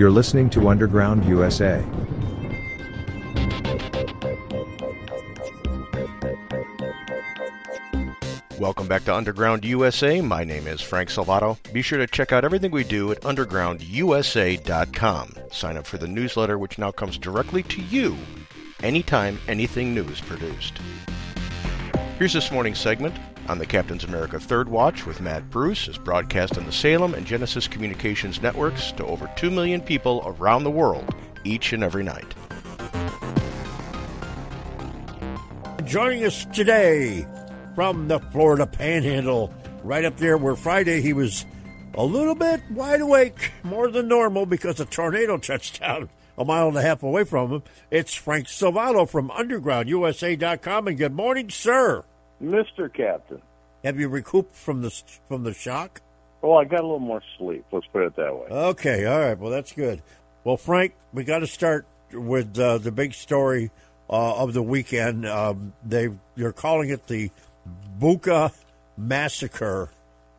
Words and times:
You're 0.00 0.10
listening 0.10 0.48
to 0.50 0.68
Underground 0.70 1.24
USA. 1.26 1.84
Welcome 8.58 8.88
back 8.88 9.04
to 9.04 9.14
Underground 9.14 9.62
USA. 9.66 10.22
My 10.22 10.42
name 10.42 10.66
is 10.66 10.80
Frank 10.80 11.10
Salvato. 11.10 11.58
Be 11.74 11.82
sure 11.82 11.98
to 11.98 12.06
check 12.06 12.32
out 12.32 12.46
everything 12.46 12.70
we 12.70 12.82
do 12.82 13.12
at 13.12 13.20
undergroundusa.com. 13.20 15.34
Sign 15.52 15.76
up 15.76 15.86
for 15.86 15.98
the 15.98 16.08
newsletter, 16.08 16.56
which 16.56 16.78
now 16.78 16.90
comes 16.90 17.18
directly 17.18 17.62
to 17.64 17.82
you 17.82 18.16
anytime 18.82 19.38
anything 19.48 19.94
new 19.94 20.04
is 20.04 20.22
produced. 20.22 20.78
Here's 22.18 22.32
this 22.32 22.50
morning's 22.50 22.78
segment 22.78 23.14
on 23.50 23.58
the 23.58 23.66
Captain's 23.66 24.04
America 24.04 24.38
Third 24.38 24.68
Watch 24.68 25.06
with 25.06 25.20
Matt 25.20 25.50
Bruce 25.50 25.88
is 25.88 25.98
broadcast 25.98 26.56
on 26.56 26.66
the 26.66 26.70
Salem 26.72 27.14
and 27.14 27.26
Genesis 27.26 27.66
Communications 27.66 28.40
networks 28.40 28.92
to 28.92 29.04
over 29.04 29.28
2 29.34 29.50
million 29.50 29.80
people 29.80 30.22
around 30.24 30.62
the 30.62 30.70
world 30.70 31.12
each 31.42 31.72
and 31.72 31.82
every 31.82 32.04
night. 32.04 32.32
Joining 35.84 36.24
us 36.24 36.44
today 36.54 37.26
from 37.74 38.06
the 38.06 38.20
Florida 38.20 38.68
Panhandle, 38.68 39.52
right 39.82 40.04
up 40.04 40.16
there 40.18 40.38
where 40.38 40.54
Friday 40.54 41.00
he 41.00 41.12
was 41.12 41.44
a 41.94 42.04
little 42.04 42.36
bit 42.36 42.60
wide 42.70 43.00
awake, 43.00 43.50
more 43.64 43.90
than 43.90 44.06
normal, 44.06 44.46
because 44.46 44.78
a 44.78 44.84
tornado 44.84 45.38
touched 45.38 45.80
down 45.80 46.08
a 46.38 46.44
mile 46.44 46.68
and 46.68 46.76
a 46.76 46.82
half 46.82 47.02
away 47.02 47.24
from 47.24 47.50
him. 47.50 47.62
It's 47.90 48.14
Frank 48.14 48.46
Salvato 48.46 49.10
from 49.10 49.28
UndergroundUSA.com, 49.30 50.86
and 50.86 50.96
good 50.96 51.14
morning, 51.14 51.50
sir. 51.50 52.04
Mr. 52.42 52.92
Captain. 52.92 53.40
Have 53.84 53.98
you 53.98 54.08
recouped 54.08 54.54
from 54.54 54.82
the 54.82 54.90
from 55.28 55.42
the 55.42 55.54
shock? 55.54 56.02
Well, 56.42 56.58
I 56.58 56.64
got 56.64 56.80
a 56.80 56.82
little 56.82 56.98
more 56.98 57.22
sleep. 57.38 57.64
Let's 57.70 57.86
put 57.86 58.02
it 58.02 58.16
that 58.16 58.34
way. 58.34 58.46
Okay, 58.50 59.06
all 59.06 59.20
right. 59.20 59.38
Well, 59.38 59.50
that's 59.50 59.72
good. 59.72 60.02
Well, 60.44 60.56
Frank, 60.56 60.94
we 61.12 61.24
got 61.24 61.40
to 61.40 61.46
start 61.46 61.86
with 62.12 62.58
uh, 62.58 62.78
the 62.78 62.92
big 62.92 63.12
story 63.14 63.70
uh, 64.08 64.36
of 64.36 64.54
the 64.54 64.62
weekend. 64.62 65.26
Um, 65.26 65.72
they 65.84 66.08
you're 66.36 66.52
calling 66.52 66.90
it 66.90 67.06
the 67.06 67.30
Bucha 67.98 68.54
massacre, 68.96 69.90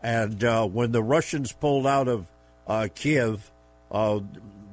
and 0.01 0.43
uh, 0.43 0.65
when 0.65 0.91
the 0.91 1.03
Russians 1.03 1.51
pulled 1.51 1.87
out 1.87 2.07
of 2.07 2.25
uh, 2.67 2.87
Kiev, 2.93 3.51
uh, 3.91 4.19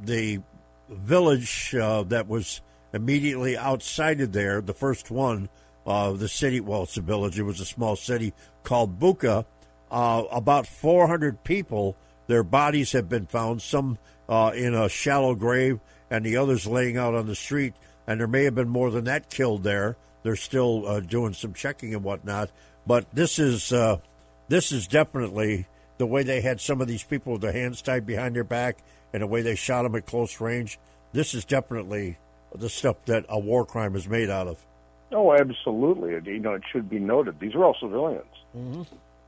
the 0.04 0.40
village 0.88 1.74
uh, 1.74 2.02
that 2.04 2.28
was 2.28 2.60
immediately 2.92 3.56
outside 3.56 4.20
of 4.20 4.32
there, 4.32 4.60
the 4.60 4.74
first 4.74 5.10
one, 5.10 5.48
uh, 5.88 6.12
the 6.12 6.28
city, 6.28 6.60
well, 6.60 6.82
it's 6.82 6.98
a 6.98 7.00
village, 7.00 7.38
it 7.38 7.44
was 7.44 7.60
a 7.60 7.64
small 7.64 7.96
city 7.96 8.34
called 8.62 9.00
Buka. 9.00 9.46
Uh, 9.90 10.24
about 10.30 10.66
400 10.66 11.42
people, 11.44 11.96
their 12.26 12.42
bodies 12.42 12.92
have 12.92 13.08
been 13.08 13.24
found, 13.24 13.62
some 13.62 13.96
uh, 14.28 14.52
in 14.54 14.74
a 14.74 14.88
shallow 14.90 15.34
grave 15.34 15.80
and 16.10 16.24
the 16.24 16.36
others 16.36 16.66
laying 16.66 16.98
out 16.98 17.14
on 17.14 17.26
the 17.26 17.34
street. 17.34 17.72
And 18.06 18.20
there 18.20 18.28
may 18.28 18.44
have 18.44 18.54
been 18.54 18.68
more 18.68 18.90
than 18.90 19.04
that 19.04 19.30
killed 19.30 19.62
there. 19.62 19.96
They're 20.22 20.36
still 20.36 20.86
uh, 20.86 21.00
doing 21.00 21.32
some 21.32 21.54
checking 21.54 21.94
and 21.94 22.04
whatnot. 22.04 22.50
But 22.86 23.06
this 23.14 23.38
is 23.38 23.72
uh, 23.72 23.98
this 24.48 24.72
is 24.72 24.86
definitely 24.86 25.66
the 25.98 26.06
way 26.06 26.22
they 26.22 26.40
had 26.40 26.60
some 26.60 26.80
of 26.80 26.88
these 26.88 27.02
people 27.02 27.32
with 27.32 27.42
their 27.42 27.52
hands 27.52 27.82
tied 27.82 28.06
behind 28.06 28.36
their 28.36 28.44
back 28.44 28.78
and 29.12 29.22
the 29.22 29.26
way 29.26 29.42
they 29.42 29.54
shot 29.54 29.82
them 29.82 29.94
at 29.94 30.06
close 30.06 30.40
range. 30.40 30.78
This 31.12 31.34
is 31.34 31.44
definitely 31.44 32.18
the 32.54 32.68
stuff 32.68 33.04
that 33.06 33.26
a 33.28 33.38
war 33.38 33.66
crime 33.66 33.94
is 33.94 34.08
made 34.08 34.30
out 34.30 34.48
of. 34.48 34.64
Oh, 35.12 35.32
absolutely. 35.32 36.32
You 36.32 36.40
know, 36.40 36.54
it 36.54 36.62
should 36.70 36.88
be 36.88 36.98
noted 36.98 37.40
these 37.40 37.54
are 37.54 37.64
all 37.64 37.76
civilians. 37.80 38.24
Mm-hmm. 38.56 38.82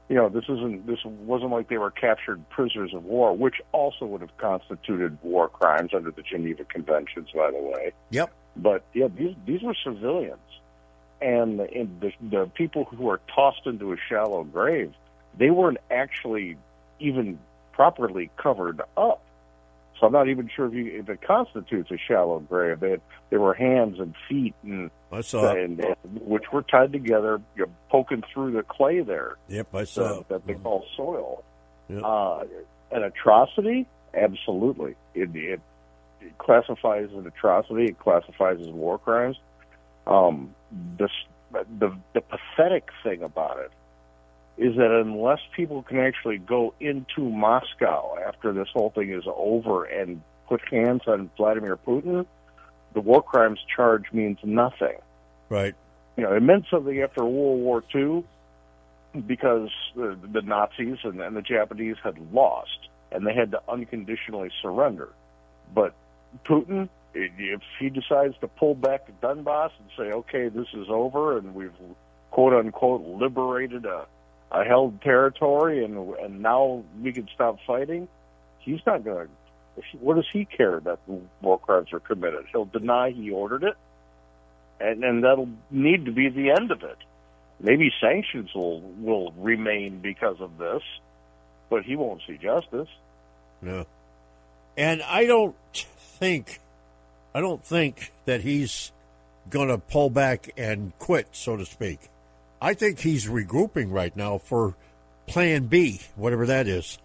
You 0.09 0.17
know, 0.17 0.29
this 0.29 0.45
isn't 0.45 0.87
this 0.87 0.99
wasn't 1.05 1.53
like 1.53 1.69
they 1.69 1.79
were 1.79 1.93
captured 1.93 2.49
prisoners 2.51 2.93
of 2.93 3.05
war, 3.05 3.35
which 3.37 3.63
also 3.73 4.07
would 4.07 4.21
have 4.21 4.37
constituted 4.39 5.17
war 5.23 5.49
crimes 5.49 5.93
under 5.95 6.11
the 6.11 6.23
Geneva 6.23 6.65
Conventions, 6.65 7.29
by 7.35 7.51
the 7.51 7.59
way. 7.59 7.93
Yep. 8.11 8.33
But 8.57 8.83
yeah, 8.93 9.07
these 9.07 9.37
these 9.47 9.63
were 9.63 9.77
civilians, 9.85 10.39
and, 11.23 11.61
and 11.61 12.01
the 12.01 12.13
the 12.29 12.51
people 12.55 12.87
who 12.87 13.05
were 13.05 13.21
tossed 13.33 13.67
into 13.67 13.93
a 13.93 13.97
shallow 14.09 14.43
grave, 14.43 14.93
they 15.39 15.51
weren't 15.51 15.79
actually 15.91 16.57
even 16.99 17.39
properly 17.73 18.31
covered 18.37 18.83
up. 18.97 19.23
So 20.01 20.07
I'm 20.07 20.13
not 20.13 20.29
even 20.29 20.49
sure 20.55 20.67
if, 20.67 20.73
you, 20.73 20.99
if 20.99 21.11
it 21.11 21.21
constitutes 21.21 21.91
a 21.91 21.99
shallow 21.99 22.41
grave. 22.41 22.81
They 22.81 22.93
had, 22.93 23.03
there 23.29 23.41
were 23.41 23.53
hands 23.53 24.01
and 24.01 24.15
feet 24.29 24.55
and, 24.63 24.91
I 25.13 25.21
saw 25.21 25.55
and, 25.55 25.79
and 25.79 25.97
which 26.23 26.45
were 26.53 26.63
tied 26.63 26.93
together, 26.93 27.41
you 27.55 27.67
know, 27.67 27.73
poking 27.91 28.23
through 28.33 28.53
the 28.53 28.63
clay 28.63 29.01
there 29.01 29.37
Yep, 29.49 29.75
I 29.75 29.85
saw 29.85 30.21
uh, 30.21 30.23
that 30.29 30.47
they 30.47 30.55
call 30.55 30.87
soil. 30.97 31.45
Yep. 31.91 32.03
Uh, 32.03 32.45
an 32.93 33.03
atrocity, 33.03 33.87
absolutely. 34.15 34.95
It, 35.15 35.35
it, 35.35 35.61
it 36.21 36.39
classifies 36.39 37.09
as 37.11 37.19
an 37.19 37.27
atrocity. 37.27 37.87
It 37.87 37.99
classifies 37.99 38.59
as 38.61 38.69
war 38.69 38.99
crimes. 38.99 39.37
Um, 40.07 40.55
the, 40.97 41.09
the 41.53 41.97
the 42.15 42.21
pathetic 42.21 42.89
thing 43.03 43.23
about 43.23 43.59
it 43.59 43.71
is 44.59 44.77
that 44.77 44.91
unless 44.91 45.41
people 45.57 45.83
can 45.83 45.99
actually 45.99 46.39
go 46.39 46.75
into 46.81 47.21
Moscow 47.21 48.17
after 48.27 48.53
this 48.53 48.69
whole 48.73 48.91
thing 48.91 49.13
is 49.13 49.25
over 49.27 49.85
and 49.85 50.23
put 50.49 50.61
hands 50.69 51.03
on 51.07 51.31
Vladimir 51.37 51.77
Putin, 51.77 52.27
the 52.93 53.01
war 53.01 53.23
crimes 53.23 53.59
charge 53.75 54.05
means 54.13 54.39
nothing. 54.43 54.97
Right. 55.49 55.75
You 56.17 56.25
know, 56.25 56.35
it 56.35 56.43
meant 56.43 56.67
something 56.71 57.01
after 57.01 57.25
World 57.25 57.61
War 57.61 57.85
II 57.95 58.25
because 59.27 59.71
the, 59.97 60.19
the 60.31 60.43
Nazis 60.43 60.99
and, 61.05 61.21
and 61.21 61.37
the 61.37 61.43
Japanese 61.43 61.97
had 62.03 62.17
lost 62.33 62.89
and 63.13 63.27
they 63.27 63.35
had 63.35 63.53
to 63.53 63.61
unconditionally 63.69 64.51
surrender. 64.63 65.09
But 65.75 65.95
Putin, 66.45 66.89
if 67.15 67.61
he 67.79 67.89
decides 67.89 68.35
to 68.41 68.49
pull 68.49 68.75
back 68.75 69.07
to 69.07 69.13
Donbass 69.27 69.71
and 69.79 69.91
say, 69.97 70.13
okay, 70.13 70.49
this 70.49 70.69
is 70.75 70.87
over 70.89 71.39
and 71.39 71.55
we've 71.55 71.73
quote 72.31 72.53
unquote 72.53 73.03
liberated 73.03 73.85
a, 73.85 74.07
a 74.51 74.65
held 74.65 75.01
territory 75.03 75.85
and 75.85 76.15
and 76.17 76.41
now 76.41 76.85
we 77.01 77.13
can 77.13 77.29
stop 77.35 77.59
fighting, 77.67 78.09
he's 78.59 78.81
not 78.87 79.05
going 79.05 79.29
to. 79.29 79.99
What 80.01 80.17
does 80.17 80.27
he 80.33 80.45
care 80.45 80.81
that 80.81 80.99
war 81.41 81.59
crimes 81.59 81.93
are 81.93 82.01
committed? 82.01 82.47
He'll 82.51 82.67
deny 82.67 83.11
he 83.11 83.31
ordered 83.31 83.65
it, 83.65 83.77
and 84.81 85.05
and 85.05 85.25
that'll 85.25 85.49
need 85.71 86.05
to 86.07 86.13
be 86.13 86.29
the 86.29 86.51
end 86.51 86.71
of 86.71 86.83
it. 86.83 86.99
Maybe 87.61 87.93
sanctions 88.01 88.51
will 88.55 88.81
will 88.81 89.33
remain 89.39 90.01
because 90.01 90.41
of 90.41 90.59
this, 90.59 90.83
but 91.71 91.85
he 91.85 91.97
won't 91.97 92.23
see 92.27 92.37
justice. 92.37 92.89
No. 93.63 93.87
And 94.77 95.03
I 95.03 95.27
don't 95.27 95.57
think, 95.75 96.61
I 97.35 97.41
don't 97.41 97.65
think 97.65 98.13
that 98.25 98.43
he's 98.43 98.93
going 99.49 99.69
to 99.69 99.79
pull 99.79 100.11
back 100.11 100.51
and 100.57 100.93
quit, 100.99 101.29
so 101.33 101.57
to 101.57 101.67
speak. 101.67 102.10
I 102.61 102.75
think 102.75 103.01
he's 103.01 103.27
regrouping 103.27 103.91
right 103.91 104.15
now 104.15 104.39
for 104.39 104.75
Plan 105.27 105.67
B, 105.67 106.01
whatever 106.17 106.47
that 106.47 106.67
is. 106.67 106.99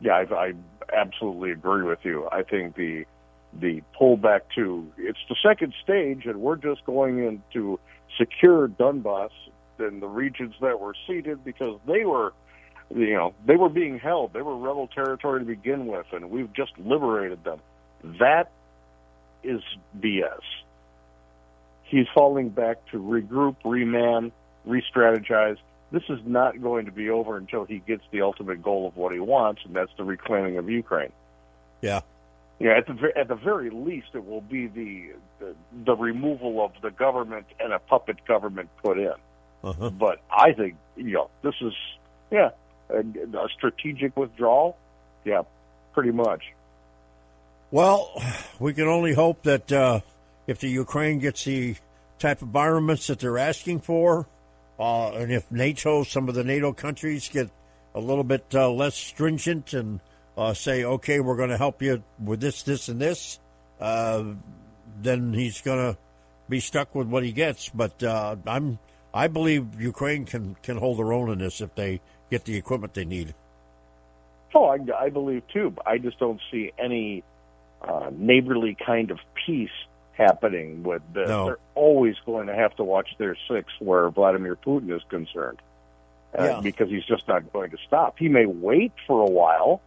Yeah, 0.00 0.12
I, 0.12 0.34
I 0.34 0.52
absolutely 0.94 1.50
agree 1.50 1.82
with 1.82 1.98
you. 2.04 2.28
I 2.30 2.42
think 2.42 2.76
the 2.76 3.04
the 3.52 3.82
pullback 4.00 4.42
to 4.54 4.86
it's 4.96 5.18
the 5.28 5.36
second 5.42 5.74
stage, 5.82 6.26
and 6.26 6.40
we're 6.40 6.56
just 6.56 6.84
going 6.84 7.18
in 7.18 7.42
to 7.52 7.80
secure 8.16 8.68
Donbass 8.68 9.30
and 9.78 10.00
the 10.00 10.06
regions 10.06 10.54
that 10.60 10.78
were 10.78 10.94
ceded 11.06 11.44
because 11.44 11.78
they 11.86 12.04
were, 12.04 12.32
you 12.94 13.14
know, 13.14 13.34
they 13.46 13.56
were 13.56 13.68
being 13.68 13.98
held. 13.98 14.32
They 14.32 14.42
were 14.42 14.56
rebel 14.56 14.88
territory 14.88 15.40
to 15.40 15.46
begin 15.46 15.86
with, 15.86 16.06
and 16.12 16.30
we've 16.30 16.52
just 16.52 16.72
liberated 16.78 17.42
them. 17.44 17.60
That 18.20 18.50
is 19.42 19.62
BS. 19.98 20.40
He's 21.84 22.06
falling 22.14 22.50
back 22.50 22.86
to 22.92 22.98
regroup, 22.98 23.56
reman, 23.64 24.30
re-strategize. 24.64 25.56
This 25.92 26.02
is 26.08 26.20
not 26.24 26.60
going 26.62 26.86
to 26.86 26.92
be 26.92 27.10
over 27.10 27.36
until 27.36 27.64
he 27.64 27.78
gets 27.78 28.02
the 28.12 28.22
ultimate 28.22 28.62
goal 28.62 28.86
of 28.86 28.96
what 28.96 29.12
he 29.12 29.18
wants, 29.18 29.62
and 29.64 29.74
that's 29.74 29.90
the 29.96 30.04
reclaiming 30.04 30.56
of 30.56 30.68
Ukraine. 30.70 31.12
Yeah. 31.80 32.00
Yeah, 32.60 32.76
at 32.76 32.86
the 32.86 33.12
at 33.16 33.28
the 33.28 33.36
very 33.36 33.70
least, 33.70 34.08
it 34.12 34.26
will 34.26 34.42
be 34.42 34.66
the, 34.66 35.12
the 35.38 35.54
the 35.86 35.96
removal 35.96 36.62
of 36.62 36.72
the 36.82 36.90
government 36.90 37.46
and 37.58 37.72
a 37.72 37.78
puppet 37.78 38.18
government 38.26 38.68
put 38.84 38.98
in. 38.98 39.14
Uh-huh. 39.64 39.88
But 39.88 40.20
I 40.30 40.52
think 40.52 40.76
you 40.94 41.12
know 41.12 41.30
this 41.42 41.54
is 41.62 41.72
yeah, 42.30 42.50
a, 42.90 42.98
a 42.98 43.48
strategic 43.56 44.16
withdrawal? 44.16 44.76
Yeah, 45.24 45.42
pretty 45.92 46.12
much. 46.12 46.42
Well, 47.70 48.22
we 48.58 48.74
can 48.74 48.88
only 48.88 49.14
hope 49.14 49.42
that 49.44 49.70
uh, 49.72 50.00
if 50.46 50.58
the 50.58 50.68
Ukraine 50.68 51.18
gets 51.18 51.44
the 51.44 51.76
type 52.18 52.42
of 52.42 52.54
armaments 52.54 53.06
that 53.06 53.20
they're 53.20 53.38
asking 53.38 53.80
for, 53.80 54.26
uh, 54.80 55.12
and 55.12 55.30
if 55.30 55.50
NATO, 55.52 56.04
some 56.04 56.30
of 56.30 56.34
the 56.34 56.42
NATO 56.42 56.72
countries 56.72 57.28
get 57.28 57.50
a 57.94 58.00
little 58.00 58.24
bit 58.24 58.46
uh, 58.54 58.70
less 58.70 58.94
stringent 58.94 59.74
and 59.74 60.00
uh, 60.38 60.54
say, 60.54 60.84
okay, 60.84 61.20
we're 61.20 61.36
going 61.36 61.50
to 61.50 61.58
help 61.58 61.82
you 61.82 62.02
with 62.18 62.40
this, 62.40 62.62
this, 62.62 62.88
and 62.88 62.98
this, 62.98 63.38
uh, 63.78 64.24
then 65.02 65.34
he's 65.34 65.60
going 65.60 65.92
to 65.92 65.98
be 66.48 66.60
stuck 66.60 66.94
with 66.94 67.08
what 67.08 67.22
he 67.24 67.32
gets. 67.32 67.68
But 67.68 68.02
uh, 68.02 68.36
I'm, 68.46 68.78
I 69.12 69.28
believe 69.28 69.78
Ukraine 69.78 70.24
can 70.24 70.56
can 70.62 70.78
hold 70.78 70.98
their 70.98 71.12
own 71.12 71.30
in 71.30 71.38
this 71.38 71.60
if 71.60 71.74
they 71.74 72.00
get 72.30 72.46
the 72.46 72.56
equipment 72.56 72.94
they 72.94 73.04
need. 73.04 73.34
Oh, 74.54 74.64
I, 74.64 74.78
I 74.98 75.10
believe 75.10 75.42
too. 75.48 75.74
I 75.84 75.98
just 75.98 76.18
don't 76.18 76.40
see 76.50 76.72
any 76.78 77.22
uh, 77.82 78.10
neighborly 78.12 78.76
kind 78.86 79.10
of 79.10 79.18
peace 79.46 79.68
happening. 80.20 80.82
With 80.82 81.02
this. 81.14 81.28
No. 81.28 81.46
they're 81.46 81.58
always 81.74 82.16
going 82.26 82.46
to 82.46 82.54
have 82.54 82.74
to 82.76 82.84
watch 82.84 83.08
their 83.18 83.36
six 83.48 83.72
where 83.80 84.08
Vladimir 84.10 84.56
Putin 84.56 84.94
is 84.94 85.02
concerned, 85.08 85.58
uh, 86.38 86.44
Yeah. 86.44 86.60
because 86.62 86.88
he's 86.90 87.04
just 87.04 87.26
not 87.26 87.52
going 87.52 87.70
to 87.70 87.78
stop. 87.86 88.18
He 88.18 88.28
may 88.28 88.46
wait 88.46 88.92
for 89.06 89.20
a 89.22 89.30
while, 89.30 89.80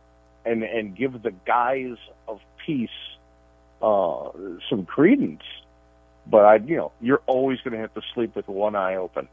and 0.45 0.63
and 0.63 0.95
give 0.95 1.21
the 1.21 1.31
guise 1.45 1.97
of 2.27 2.39
peace 2.65 2.89
uh, 3.81 4.29
some 4.69 4.85
credence. 4.85 5.43
But 6.25 6.45
I, 6.45 6.55
you 6.55 6.77
know, 6.77 6.91
you're 7.01 7.21
always 7.27 7.59
going 7.61 7.73
to 7.73 7.79
have 7.79 7.93
to 7.95 8.01
sleep 8.13 8.35
with 8.35 8.47
one 8.47 8.75
eye 8.75 8.95
open. 8.95 9.27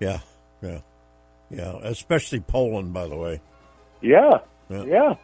Yeah, 0.00 0.20
yeah, 0.62 0.80
yeah. 1.50 1.76
Especially 1.82 2.40
Poland, 2.40 2.92
by 2.92 3.06
the 3.06 3.16
way. 3.16 3.40
Yeah, 4.02 4.40
Yeah. 4.68 4.84
yeah. 4.84 5.14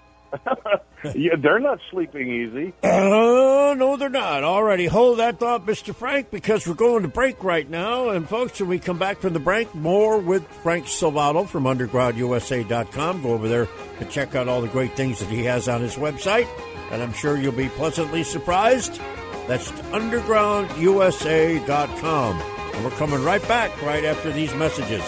yeah 1.14 1.34
they're 1.38 1.58
not 1.58 1.78
sleeping 1.90 2.30
easy. 2.30 2.72
Oh, 2.82 3.74
no, 3.76 3.96
they're 3.96 4.08
not. 4.08 4.42
Alrighty, 4.42 4.88
hold 4.88 5.18
that 5.18 5.38
thought, 5.38 5.66
Mr. 5.66 5.94
Frank, 5.94 6.30
because 6.30 6.66
we're 6.66 6.74
going 6.74 7.02
to 7.02 7.08
break 7.08 7.42
right 7.44 7.68
now. 7.68 8.10
And, 8.10 8.28
folks, 8.28 8.60
when 8.60 8.68
we 8.68 8.78
come 8.78 8.98
back 8.98 9.18
from 9.18 9.32
the 9.32 9.40
break, 9.40 9.74
more 9.74 10.18
with 10.18 10.46
Frank 10.62 10.86
Salvato 10.86 11.46
from 11.48 11.64
UndergroundUSA.com. 11.64 13.22
Go 13.22 13.32
over 13.32 13.48
there 13.48 13.68
and 14.00 14.10
check 14.10 14.34
out 14.34 14.48
all 14.48 14.60
the 14.60 14.68
great 14.68 14.94
things 14.96 15.18
that 15.20 15.28
he 15.28 15.44
has 15.44 15.68
on 15.68 15.80
his 15.80 15.96
website. 15.96 16.48
And 16.90 17.02
I'm 17.02 17.12
sure 17.12 17.36
you'll 17.36 17.52
be 17.52 17.68
pleasantly 17.70 18.22
surprised. 18.22 19.00
That's 19.48 19.70
UndergroundUSA.com. 19.70 22.40
And 22.74 22.84
we're 22.84 22.90
coming 22.92 23.22
right 23.24 23.46
back 23.48 23.82
right 23.82 24.04
after 24.04 24.30
these 24.32 24.54
messages. 24.54 25.02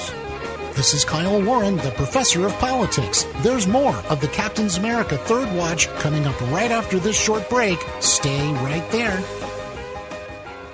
This 0.78 0.94
is 0.94 1.04
Kyle 1.04 1.42
Warren, 1.42 1.74
the 1.78 1.90
professor 1.90 2.46
of 2.46 2.52
politics. 2.60 3.26
There's 3.38 3.66
more 3.66 3.96
of 4.08 4.20
the 4.20 4.28
Captain's 4.28 4.76
America 4.76 5.18
Third 5.18 5.52
Watch 5.56 5.88
coming 5.94 6.24
up 6.24 6.40
right 6.52 6.70
after 6.70 7.00
this 7.00 7.20
short 7.20 7.50
break. 7.50 7.84
Stay 7.98 8.52
right 8.62 8.88
there. 8.92 9.20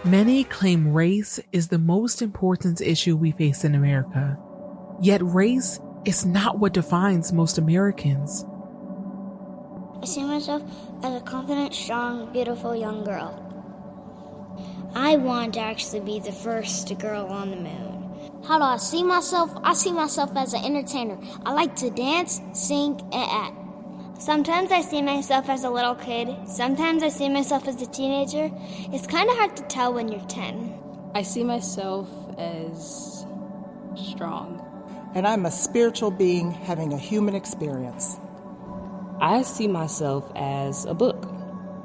Many 0.04 0.44
claim 0.44 0.92
race 0.92 1.40
is 1.52 1.68
the 1.68 1.78
most 1.78 2.20
important 2.20 2.82
issue 2.82 3.16
we 3.16 3.30
face 3.30 3.64
in 3.64 3.74
America. 3.74 4.36
Yet 5.00 5.22
race 5.22 5.80
is 6.04 6.26
not 6.26 6.58
what 6.58 6.74
defines 6.74 7.32
most 7.32 7.56
Americans. 7.56 8.44
I 10.02 10.04
see 10.04 10.22
myself 10.22 10.62
as 11.02 11.14
a 11.14 11.24
confident, 11.24 11.72
strong, 11.72 12.30
beautiful 12.30 12.76
young 12.76 13.04
girl. 13.04 13.40
I 14.94 15.16
want 15.16 15.54
to 15.54 15.60
actually 15.60 16.00
be 16.00 16.20
the 16.20 16.30
first 16.30 16.92
girl 16.98 17.24
on 17.24 17.48
the 17.48 17.56
moon. 17.56 17.93
How 18.46 18.58
do 18.58 18.64
I 18.64 18.76
see 18.76 19.02
myself? 19.02 19.50
I 19.62 19.72
see 19.72 19.92
myself 19.92 20.30
as 20.36 20.52
an 20.52 20.64
entertainer. 20.64 21.18
I 21.46 21.52
like 21.54 21.74
to 21.76 21.90
dance, 21.90 22.42
sing, 22.52 23.00
and 23.12 23.30
act. 23.30 23.56
Sometimes 24.20 24.70
I 24.70 24.82
see 24.82 25.00
myself 25.00 25.48
as 25.48 25.64
a 25.64 25.70
little 25.70 25.94
kid. 25.94 26.28
Sometimes 26.46 27.02
I 27.02 27.08
see 27.08 27.28
myself 27.28 27.66
as 27.66 27.80
a 27.80 27.86
teenager. 27.86 28.50
It's 28.92 29.06
kind 29.06 29.30
of 29.30 29.36
hard 29.36 29.56
to 29.56 29.62
tell 29.64 29.94
when 29.94 30.08
you're 30.08 30.20
10. 30.26 30.78
I 31.14 31.22
see 31.22 31.42
myself 31.42 32.08
as 32.36 33.26
strong. 33.96 34.60
And 35.14 35.26
I'm 35.26 35.46
a 35.46 35.50
spiritual 35.50 36.10
being 36.10 36.50
having 36.50 36.92
a 36.92 36.98
human 36.98 37.34
experience. 37.34 38.18
I 39.20 39.42
see 39.42 39.68
myself 39.68 40.30
as 40.36 40.84
a 40.84 40.94
book. 40.94 41.33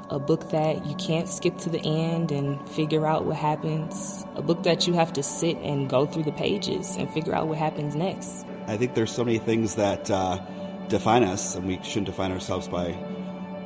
A 0.10 0.18
book 0.18 0.50
that 0.50 0.86
you 0.88 0.96
can't 0.96 1.30
skip 1.30 1.58
to 1.60 1.70
the 1.70 1.80
end 1.86 2.32
and 2.32 2.68
figure 2.70 3.06
out 3.06 3.26
what 3.26 3.36
happens. 3.36 4.26
A 4.36 4.42
book 4.42 4.64
that 4.64 4.88
you 4.88 4.94
have 4.94 5.14
to 5.14 5.22
sit 5.22 5.58
and 5.58 5.88
go 5.88 6.08
through 6.08 6.24
the 6.24 6.32
pages 6.32 6.96
and 6.96 7.08
figure 7.12 7.36
out 7.36 7.48
what 7.48 7.60
happens 7.60 7.96
next. 7.96 8.46
I 8.68 8.78
think 8.78 8.96
there's 8.96 9.12
so 9.12 9.24
many 9.24 9.38
things 9.38 9.76
that 9.76 10.10
uh, 10.10 10.40
define 10.88 11.24
us, 11.24 11.56
and 11.56 11.68
we 11.68 11.80
shouldn't 11.84 12.08
define 12.08 12.32
ourselves 12.32 12.68
by 12.68 12.94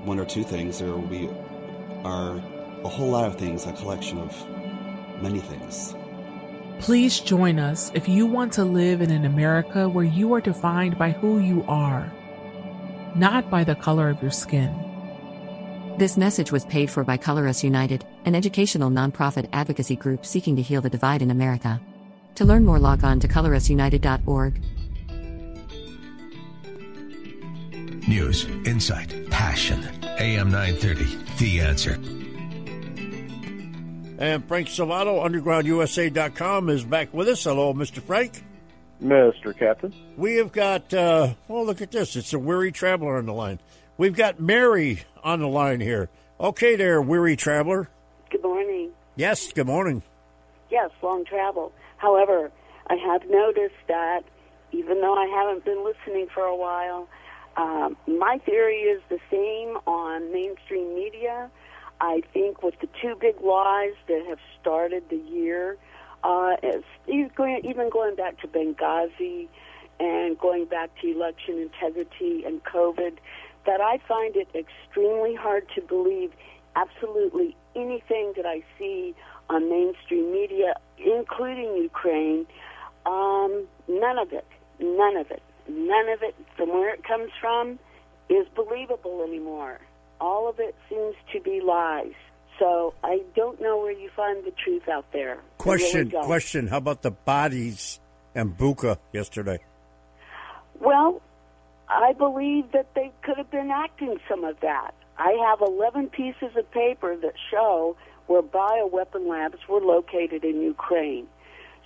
one 0.04 0.20
or 0.20 0.26
two 0.26 0.44
things. 0.44 0.80
There 0.80 0.96
we 0.96 1.30
are 2.04 2.42
a 2.84 2.90
whole 2.90 3.10
lot 3.10 3.26
of 3.26 3.38
things, 3.38 3.66
a 3.66 3.72
collection 3.72 4.18
of 4.20 4.36
many 5.22 5.40
things. 5.40 5.96
Please 6.80 7.22
join 7.22 7.60
us 7.60 7.90
if 7.94 8.10
you 8.10 8.26
want 8.26 8.52
to 8.54 8.66
live 8.66 9.02
in 9.02 9.12
an 9.12 9.24
America 9.24 9.88
where 9.88 10.04
you 10.04 10.34
are 10.34 10.42
defined 10.42 10.98
by 10.98 11.12
who 11.12 11.40
you 11.40 11.64
are, 11.70 12.12
not 13.16 13.50
by 13.50 13.64
the 13.64 13.76
color 13.76 14.10
of 14.10 14.22
your 14.22 14.32
skin. 14.32 14.83
This 15.98 16.18
message 16.18 16.52
was 16.52 16.66
paid 16.66 16.90
for 16.90 17.04
by 17.04 17.18
Color 17.18 17.48
Us 17.48 17.64
United, 17.64 18.04
an 18.26 18.34
educational 18.34 18.90
nonprofit 18.90 19.48
advocacy 19.54 19.96
group 19.96 20.26
seeking 20.26 20.56
to 20.56 20.62
heal 20.64 20.82
the 20.82 20.90
divide 20.90 21.22
in 21.22 21.30
America. 21.30 21.80
To 22.36 22.46
learn 22.46 22.66
more, 22.66 22.80
log 22.80 23.04
on 23.04 23.20
to 23.20 23.28
colorusunited.org. 23.28 24.60
News, 28.08 28.46
insight, 28.66 29.30
passion. 29.30 29.88
AM 30.18 30.50
930, 30.50 31.16
The 31.38 31.62
Answer. 31.62 31.94
And 34.18 34.44
Frank 34.48 34.70
Salvato, 34.70 35.24
UndergroundUSA.com, 35.24 36.70
is 36.70 36.84
back 36.84 37.14
with 37.14 37.28
us. 37.28 37.44
Hello, 37.44 37.72
Mr. 37.72 38.02
Frank. 38.02 38.44
Mr. 39.00 39.56
Captain. 39.56 39.94
We 40.18 40.38
have 40.38 40.52
got, 40.52 40.92
uh, 40.92 41.36
well, 41.48 41.66
look 41.66 41.84
at 41.84 41.92
this. 41.92 42.16
It's 42.16 42.34
a 42.34 42.40
weary 42.40 42.72
traveler 42.72 43.18
on 43.18 43.28
the 43.28 43.34
line. 43.34 43.60
We've 43.98 44.16
got 44.16 44.40
Mary 44.40 45.04
on 45.24 45.40
the 45.40 45.48
line 45.48 45.80
here. 45.80 46.10
Okay, 46.40 46.76
there, 46.76 47.02
weary 47.02 47.36
traveler. 47.36 47.90
Good 48.32 48.42
morning. 48.42 48.90
Yes, 49.16 49.54
good 49.54 49.68
morning. 49.68 50.02
Yes, 50.72 50.90
long 51.04 51.26
travel. 51.26 51.72
However, 51.98 52.52
I 52.88 52.96
have 52.96 53.30
noticed 53.30 53.76
that 53.88 54.24
even 54.72 55.00
though 55.00 55.14
I 55.14 55.28
haven't 55.28 55.64
been 55.64 55.86
listening 55.86 56.28
for 56.34 56.42
a 56.42 56.56
while, 56.56 57.08
um, 57.56 57.96
my 58.08 58.40
theory 58.44 58.80
is 58.80 59.02
the 59.10 59.20
same 59.30 59.78
on 59.86 60.34
mainstream 60.34 60.96
media. 60.96 61.52
I 62.02 62.24
think 62.34 62.64
with 62.64 62.74
the 62.82 62.90
two 63.00 63.16
big 63.16 63.40
lies 63.42 63.94
that 64.08 64.26
have 64.28 64.40
started 64.60 65.04
the 65.10 65.18
year, 65.18 65.78
uh, 66.24 66.56
going- 67.36 67.64
even 67.64 67.90
going 67.90 68.16
back 68.16 68.40
to 68.42 68.48
Benghazi 68.48 69.48
and 70.00 70.38
going 70.40 70.66
back 70.66 70.90
to 71.02 71.12
election 71.12 71.60
integrity 71.60 72.44
and 72.44 72.64
COVID, 72.64 73.18
that 73.66 73.82
I 73.82 74.00
find 74.08 74.36
it 74.36 74.48
extremely 74.56 75.36
hard 75.36 75.68
to 75.76 75.82
believe 75.82 76.32
absolutely 76.76 77.56
anything 77.76 78.34
that 78.36 78.46
I 78.46 78.64
see 78.78 79.16
on 79.50 79.70
mainstream 79.70 80.32
media, 80.32 80.76
including 80.98 81.76
Ukraine. 81.78 82.46
Um, 83.06 83.66
none 83.88 84.18
of 84.18 84.32
it, 84.32 84.46
none 84.80 85.18
of 85.18 85.30
it, 85.32 85.42
none 85.68 86.10
of 86.10 86.22
it 86.24 86.36
from 86.56 86.70
where 86.70 86.94
it 86.94 87.04
comes 87.04 87.32
from 87.40 87.80
is 88.30 88.48
believable 88.56 89.24
anymore. 89.28 89.80
All 90.22 90.50
of 90.50 90.60
it 90.60 90.76
seems 90.90 91.16
to 91.34 91.42
be 91.42 91.62
lies. 91.62 92.14
So 92.60 92.94
I 93.04 93.22
don't 93.36 93.60
know 93.60 93.78
where 93.80 93.92
you 93.92 94.10
find 94.16 94.44
the 94.46 94.52
truth 94.52 94.88
out 94.88 95.06
there. 95.12 95.32
I 95.32 95.36
really 95.36 95.42
Question, 95.58 96.12
question. 96.12 96.68
How 96.68 96.78
about 96.78 97.02
the 97.02 97.12
bodies 97.12 98.00
and 98.36 98.56
Buka 98.58 98.98
yesterday? 99.12 99.60
Well, 100.80 101.22
I 101.90 102.14
believe 102.14 102.72
that 102.72 102.94
they 102.96 103.12
could 103.24 103.38
have 103.38 103.52
been 103.52 103.72
acting 103.72 104.18
some 104.30 104.44
of 104.44 104.60
that. 104.62 104.94
I 105.18 105.32
have 105.48 105.62
11 105.62 106.10
pieces 106.10 106.56
of 106.56 106.70
paper 106.72 107.16
that 107.18 107.34
show 107.52 107.96
where 108.28 108.42
bioweapon 108.42 109.28
labs 109.28 109.60
were 109.68 109.82
located 109.82 110.44
in 110.44 110.62
Ukraine. 110.62 111.28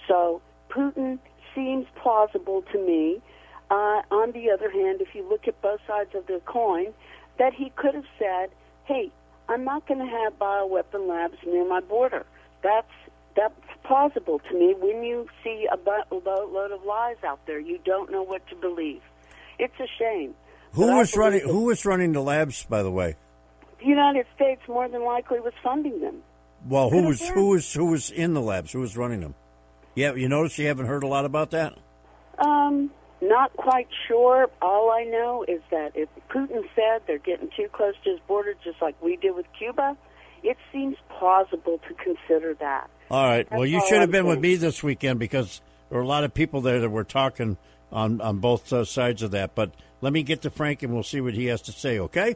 So 0.08 0.42
Putin 0.70 1.20
seems 1.56 1.88
plausible 2.01 2.63
to 2.72 2.77
me. 2.80 3.22
Uh, 3.70 4.01
on 4.12 4.32
the 4.32 4.51
other 4.51 4.70
hand, 4.70 5.01
if 5.01 5.13
you 5.13 5.27
look 5.27 5.48
at 5.48 5.62
both 5.62 5.82
sides 5.88 6.16
of 6.16 6.27
the 6.27 6.42
coin, 6.46 6.94
that 7.38 7.54
he 7.54 7.72
could 7.75 7.96
have 7.96 8.06
said, 8.18 8.50
"Hey, 8.86 9.12
I'm 9.50 9.66
not 9.66 9.88
going 9.88 10.00
to 10.00 10.06
have 10.06 10.39
bioweapon 10.39 11.08
labs 11.08 11.38
near 11.46 11.66
my 11.66 11.82
border." 11.82 12.25
That's 12.63 12.92
that's 13.36 13.54
plausible 13.84 14.39
to 14.39 14.54
me. 14.54 14.74
When 14.74 15.04
you 15.04 15.27
see 15.44 15.68
a 15.72 15.77
boatload 15.77 16.72
of 16.72 16.84
lies 16.86 17.18
out 17.24 17.46
there, 17.46 17.60
you 17.60 17.77
don't 17.84 18.12
know 18.12 18.24
what 18.24 18.48
to 18.48 18.56
believe. 18.56 19.01
It's 19.60 19.80
a 19.80 19.88
shame. 19.98 20.34
Who 20.74 20.98
was 20.98 21.16
running? 21.16 21.42
Who 21.42 21.66
was 21.66 21.86
running 21.86 22.12
the 22.12 22.22
labs, 22.22 22.64
by 22.66 22.84
the 22.84 22.92
way? 22.92 23.16
The 23.80 23.86
United 23.86 24.26
States 24.36 24.62
more 24.68 24.88
than 24.88 25.04
likely 25.04 25.40
was 25.40 25.54
funding 25.64 26.02
them. 26.02 26.22
Well, 26.68 26.90
who 26.90 27.04
was 27.04 27.28
who 27.28 27.50
was 27.50 27.74
who 27.74 27.86
was 27.86 28.12
in 28.12 28.34
the 28.34 28.42
labs? 28.42 28.72
Who 28.72 28.82
was 28.82 28.98
running 28.98 29.22
them? 29.22 29.36
Yeah, 29.96 30.14
you 30.14 30.30
notice 30.30 30.58
you 30.60 30.68
haven't 30.68 30.86
heard 30.86 31.04
a 31.04 31.08
lot 31.08 31.26
about 31.26 31.52
that. 31.52 31.74
Um, 32.38 32.92
not 33.22 33.52
quite 33.54 33.88
sure. 34.08 34.48
All 34.62 34.92
I 34.92 35.04
know 35.04 35.44
is 35.48 35.62
that 35.72 35.94
if 35.96 36.10
Putin 36.30 36.64
said 36.76 37.02
they're 37.08 37.18
getting 37.18 37.50
too 37.56 37.68
close 37.72 37.96
to 38.04 38.12
his 38.12 38.20
border, 38.28 38.54
just 38.64 38.82
like 38.82 39.02
we 39.02 39.16
did 39.16 39.36
with 39.36 39.48
Cuba, 39.58 39.98
it 40.44 40.58
seems 40.72 40.96
plausible 41.18 41.80
to 41.88 41.94
consider 41.96 42.54
that. 42.56 42.90
All 43.10 43.26
right. 43.26 43.50
well, 43.52 43.66
you 43.66 43.82
should 43.88 44.00
have 44.00 44.10
I'm 44.10 44.12
been 44.12 44.26
with 44.28 44.40
me 44.40 44.56
this 44.56 44.84
weekend 44.84 45.20
because 45.20 45.62
there 45.90 45.98
were 45.98 46.04
a 46.04 46.08
lot 46.08 46.24
of 46.24 46.34
people 46.34 46.62
there 46.62 46.80
that 46.80 46.90
were 46.90 47.04
talking 47.04 47.58
on 47.91 48.22
on 48.22 48.39
both 48.39 48.72
uh, 48.74 48.86
sides 48.86 49.24
of 49.24 49.32
that. 49.32 49.56
But 49.56 49.72
let 50.01 50.13
me 50.13 50.24
get 50.24 50.41
to 50.44 50.50
Frank 50.50 50.84
and 50.84 50.94
we'll 50.94 51.03
see 51.03 51.22
what 51.22 51.34
he 51.34 51.46
has 51.48 51.62
to 51.63 51.72
say. 51.72 52.00
Okay? 52.00 52.36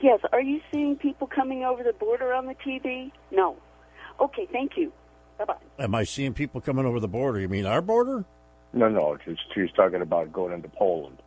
Yes. 0.00 0.20
Are 0.32 0.40
you 0.42 0.60
seeing 0.72 0.96
people 0.96 1.26
coming 1.26 1.64
over 1.64 1.82
the 1.82 1.92
border 1.92 2.32
on 2.34 2.46
the 2.46 2.54
TV? 2.54 3.10
No. 3.30 3.56
Okay. 4.20 4.46
Thank 4.52 4.76
you. 4.76 4.92
Bye 5.38 5.44
bye. 5.46 5.56
Am 5.78 5.94
I 5.94 6.04
seeing 6.04 6.34
people 6.34 6.60
coming 6.60 6.86
over 6.86 7.00
the 7.00 7.08
border? 7.08 7.40
You 7.40 7.48
mean 7.48 7.66
our 7.66 7.80
border? 7.82 8.24
No, 8.72 8.88
no, 8.88 9.16
she's, 9.24 9.36
she's 9.54 9.70
talking 9.76 10.02
about 10.02 10.32
going 10.32 10.52
into 10.52 10.68
Poland. 10.68 11.18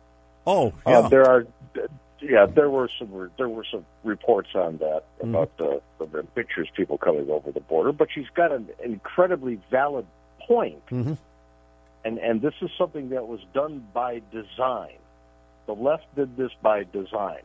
Oh, 0.46 0.72
yeah. 0.86 0.98
Uh, 0.98 1.08
there 1.08 1.24
are, 1.24 1.46
yeah, 2.20 2.44
there 2.46 2.68
were 2.68 2.90
some 2.98 3.30
there 3.38 3.48
were 3.48 3.64
some 3.70 3.84
reports 4.04 4.50
on 4.54 4.76
that 4.78 5.04
Mm-hmm. 5.20 5.34
about 5.34 5.56
the, 5.58 5.80
the 5.98 6.22
pictures 6.34 6.68
people 6.76 6.96
coming 6.98 7.28
over 7.30 7.50
the 7.50 7.60
border. 7.60 7.90
But 7.92 8.08
she's 8.14 8.28
got 8.34 8.52
an 8.52 8.68
incredibly 8.84 9.58
valid 9.70 10.06
point, 10.46 10.84
Mm-hmm. 10.86 11.14
And 12.04 12.18
and 12.18 12.40
this 12.40 12.54
is 12.62 12.70
something 12.78 13.10
that 13.10 13.26
was 13.26 13.40
done 13.54 13.86
by 13.92 14.22
design. 14.32 14.96
The 15.66 15.74
left 15.74 16.04
did 16.16 16.36
this 16.36 16.50
by 16.62 16.84
design. 16.84 17.42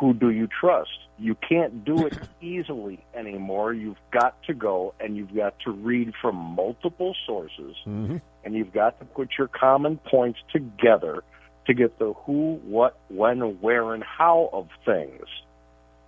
Who 0.00 0.14
do 0.14 0.30
you 0.30 0.46
trust? 0.46 0.90
You 1.18 1.34
can't 1.34 1.84
do 1.84 2.06
it 2.06 2.14
easily 2.40 3.04
anymore. 3.14 3.74
You've 3.74 3.98
got 4.10 4.42
to 4.44 4.54
go 4.54 4.94
and 5.00 5.16
you've 5.16 5.34
got 5.34 5.54
to 5.64 5.70
read 5.70 6.14
from 6.22 6.36
multiple 6.36 7.14
sources 7.26 7.74
Mm-hmm. 7.86 8.16
and 8.44 8.54
you've 8.54 8.72
got 8.72 8.98
to 9.00 9.04
put 9.04 9.30
your 9.36 9.48
common 9.48 9.98
points 9.98 10.38
together 10.50 11.22
to 11.66 11.74
get 11.74 11.98
the 11.98 12.14
who, 12.24 12.58
what, 12.64 12.98
when, 13.08 13.40
where, 13.60 13.92
and 13.92 14.02
how 14.02 14.48
of 14.52 14.68
things. 14.86 15.26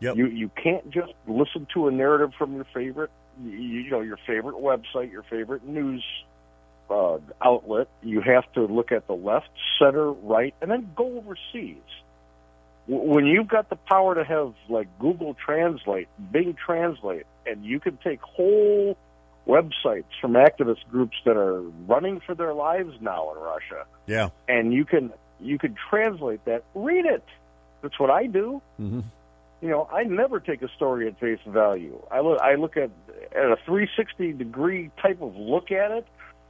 Yep. 0.01 0.17
You 0.17 0.27
you 0.27 0.51
can't 0.63 0.91
just 0.91 1.13
listen 1.27 1.67
to 1.75 1.89
a 1.89 1.91
narrative 1.91 2.31
from 2.39 2.55
your 2.55 2.65
favorite, 2.73 3.11
you, 3.45 3.51
you 3.51 3.91
know, 3.91 4.01
your 4.01 4.19
favorite 4.27 4.57
website, 4.57 5.13
your 5.13 5.25
favorite 5.25 5.67
news 5.67 6.03
uh, 6.91 7.19
outlet. 7.43 7.89
You 8.03 8.21
have 8.21 8.51
to 8.55 8.63
look 8.65 8.93
at 8.93 9.07
the 9.07 9.15
left, 9.15 9.49
center, 9.79 10.11
right, 10.13 10.55
and 10.61 10.71
then 10.71 10.91
go 10.97 11.19
overseas. 11.19 11.77
When 12.87 13.27
you've 13.27 13.49
got 13.49 13.71
the 13.71 13.77
power 13.77 14.15
to 14.15 14.25
have 14.25 14.55
like 14.69 14.89
Google 14.99 15.35
Translate, 15.35 16.09
Bing 16.33 16.57
Translate, 16.65 17.27
and 17.47 17.65
you 17.65 17.79
can 17.79 17.99
take 18.03 18.21
whole 18.21 18.97
websites 19.47 20.05
from 20.21 20.33
activist 20.33 20.87
groups 20.91 21.17
that 21.25 21.37
are 21.37 21.61
running 21.63 22.21
for 22.21 22.35
their 22.35 22.53
lives 22.53 22.93
now 23.01 23.33
in 23.33 23.39
Russia, 23.41 23.87
Yeah. 24.07 24.31
and 24.49 24.73
you 24.73 24.85
can 24.85 25.13
you 25.41 25.59
can 25.59 25.75
translate 25.89 26.45
that. 26.45 26.65
Read 26.75 27.07
it. 27.07 27.25
That's 27.83 27.99
what 27.99 28.11
I 28.11 28.27
do. 28.27 28.61
Mm-hmm. 28.81 29.01
You 29.63 29.69
know, 29.69 29.89
I 29.93 30.05
never 30.05 30.41
take 30.41 30.63
a 30.63 30.69
story 30.69 31.07
at 31.07 31.19
face 31.21 31.39
value. 31.47 32.01
I 32.11 32.21
look 32.21 32.41
I 32.41 32.55
look 32.57 32.77
at 32.77 32.91
at 33.33 33.45
a 33.53 33.57
360 33.67 34.33
degree 34.33 34.91
type 35.01 35.21
of 35.23 35.37
look 35.37 35.71
at 35.71 35.91
it, 35.93 36.07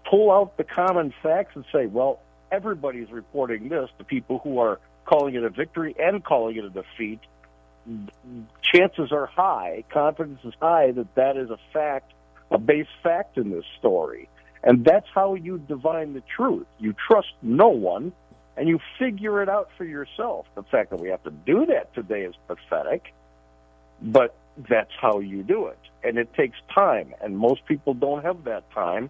pull 0.09 0.31
out 0.31 0.57
the 0.57 0.65
common 0.65 1.13
facts, 1.23 1.57
and 1.57 1.65
say, 1.73 1.87
well, 1.87 2.21
everybody's 2.51 3.11
reporting 3.11 3.69
this. 3.69 3.91
The 3.99 4.05
people 4.05 4.39
who 4.39 4.59
are 4.59 4.79
calling 5.05 5.35
it 5.35 5.45
a 5.45 5.51
victory 5.51 5.95
and 5.99 6.25
calling 6.25 6.57
it 6.57 6.65
a 6.65 6.71
defeat, 6.71 7.21
chances 8.63 9.11
are 9.13 9.27
high, 9.27 9.85
confidence 9.91 10.41
is 10.45 10.55
high 10.61 10.93
that 10.93 11.15
that 11.15 11.37
is 11.37 11.51
a 11.51 11.59
fact, 11.73 12.13
a 12.51 12.59
base 12.59 12.87
fact 13.03 13.37
in 13.39 13.51
this 13.51 13.65
story. 13.79 14.29
And 14.63 14.85
that's 14.85 15.09
how 15.15 15.35
you 15.35 15.59
divine 15.59 16.13
the 16.13 16.23
truth. 16.37 16.67
You 16.79 16.95
trust 17.09 17.29
no 17.43 17.69
one, 17.69 18.13
and 18.57 18.69
you 18.69 18.79
figure 18.99 19.43
it 19.43 19.49
out 19.49 19.71
for 19.79 19.85
yourself. 19.85 20.47
The 20.55 20.63
fact 20.65 20.91
that 20.91 21.01
we 21.01 21.09
have 21.09 21.23
to 21.25 21.31
do 21.31 21.67
that 21.67 21.95
today 21.95 22.23
is 22.23 22.35
pathetic, 22.47 23.15
but 24.03 24.35
that's 24.69 24.93
how 25.01 25.21
you 25.21 25.43
do 25.43 25.67
it. 25.69 25.79
And 26.03 26.19
it 26.19 26.35
takes 26.35 26.59
time, 26.75 27.15
and 27.23 27.39
most 27.39 27.65
people 27.65 27.95
don't 27.95 28.23
have 28.23 28.45
that 28.45 28.71
time. 28.73 29.09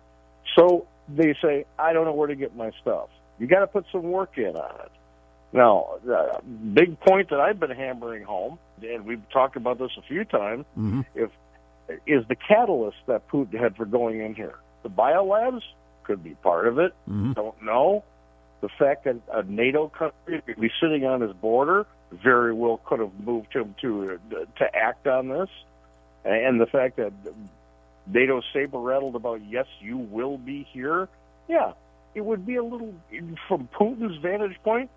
So 0.56 0.86
they 1.08 1.34
say, 1.42 1.64
I 1.78 1.92
don't 1.92 2.04
know 2.04 2.12
where 2.12 2.28
to 2.28 2.34
get 2.36 2.56
my 2.56 2.70
stuff. 2.80 3.08
You 3.38 3.46
got 3.46 3.60
to 3.60 3.66
put 3.66 3.86
some 3.90 4.02
work 4.04 4.36
in 4.36 4.56
on 4.56 4.74
it. 4.80 4.92
Now, 5.52 5.98
the 6.04 6.40
big 6.72 7.00
point 7.00 7.30
that 7.30 7.40
I've 7.40 7.58
been 7.58 7.70
hammering 7.70 8.22
home, 8.22 8.58
and 8.82 9.04
we've 9.04 9.28
talked 9.30 9.56
about 9.56 9.78
this 9.78 9.90
a 9.98 10.02
few 10.02 10.24
times, 10.24 10.64
Mm-hmm. 10.78 11.00
if 11.14 11.30
is 12.06 12.24
the 12.28 12.36
catalyst 12.36 12.98
that 13.06 13.26
Putin 13.28 13.58
had 13.58 13.74
for 13.76 13.84
going 13.84 14.20
in 14.20 14.34
here. 14.34 14.54
The 14.84 14.90
biolabs 14.90 15.62
could 16.04 16.22
be 16.22 16.34
part 16.36 16.68
of 16.68 16.78
it. 16.78 16.94
Mm-hmm. 17.08 17.32
Don't 17.32 17.62
know. 17.62 18.04
The 18.60 18.68
fact 18.68 19.04
that 19.04 19.16
a 19.32 19.42
NATO 19.42 19.88
country 19.88 20.40
could 20.46 20.60
be 20.60 20.70
sitting 20.80 21.04
on 21.04 21.20
his 21.20 21.32
border 21.32 21.86
very 22.12 22.52
well 22.52 22.80
could 22.84 23.00
have 23.00 23.18
moved 23.24 23.52
him 23.52 23.74
to 23.80 24.20
to 24.58 24.76
act 24.76 25.06
on 25.06 25.28
this, 25.28 25.48
and 26.24 26.60
the 26.60 26.66
fact 26.66 26.96
that 26.96 27.12
NATO 28.06 28.40
saber 28.52 28.78
rattled 28.78 29.14
about 29.16 29.40
yes, 29.48 29.66
you 29.80 29.98
will 29.98 30.38
be 30.38 30.66
here. 30.72 31.08
Yeah, 31.48 31.72
it 32.14 32.24
would 32.24 32.46
be 32.46 32.56
a 32.56 32.64
little 32.64 32.94
from 33.48 33.68
Putin's 33.78 34.20
vantage 34.22 34.56
point. 34.64 34.90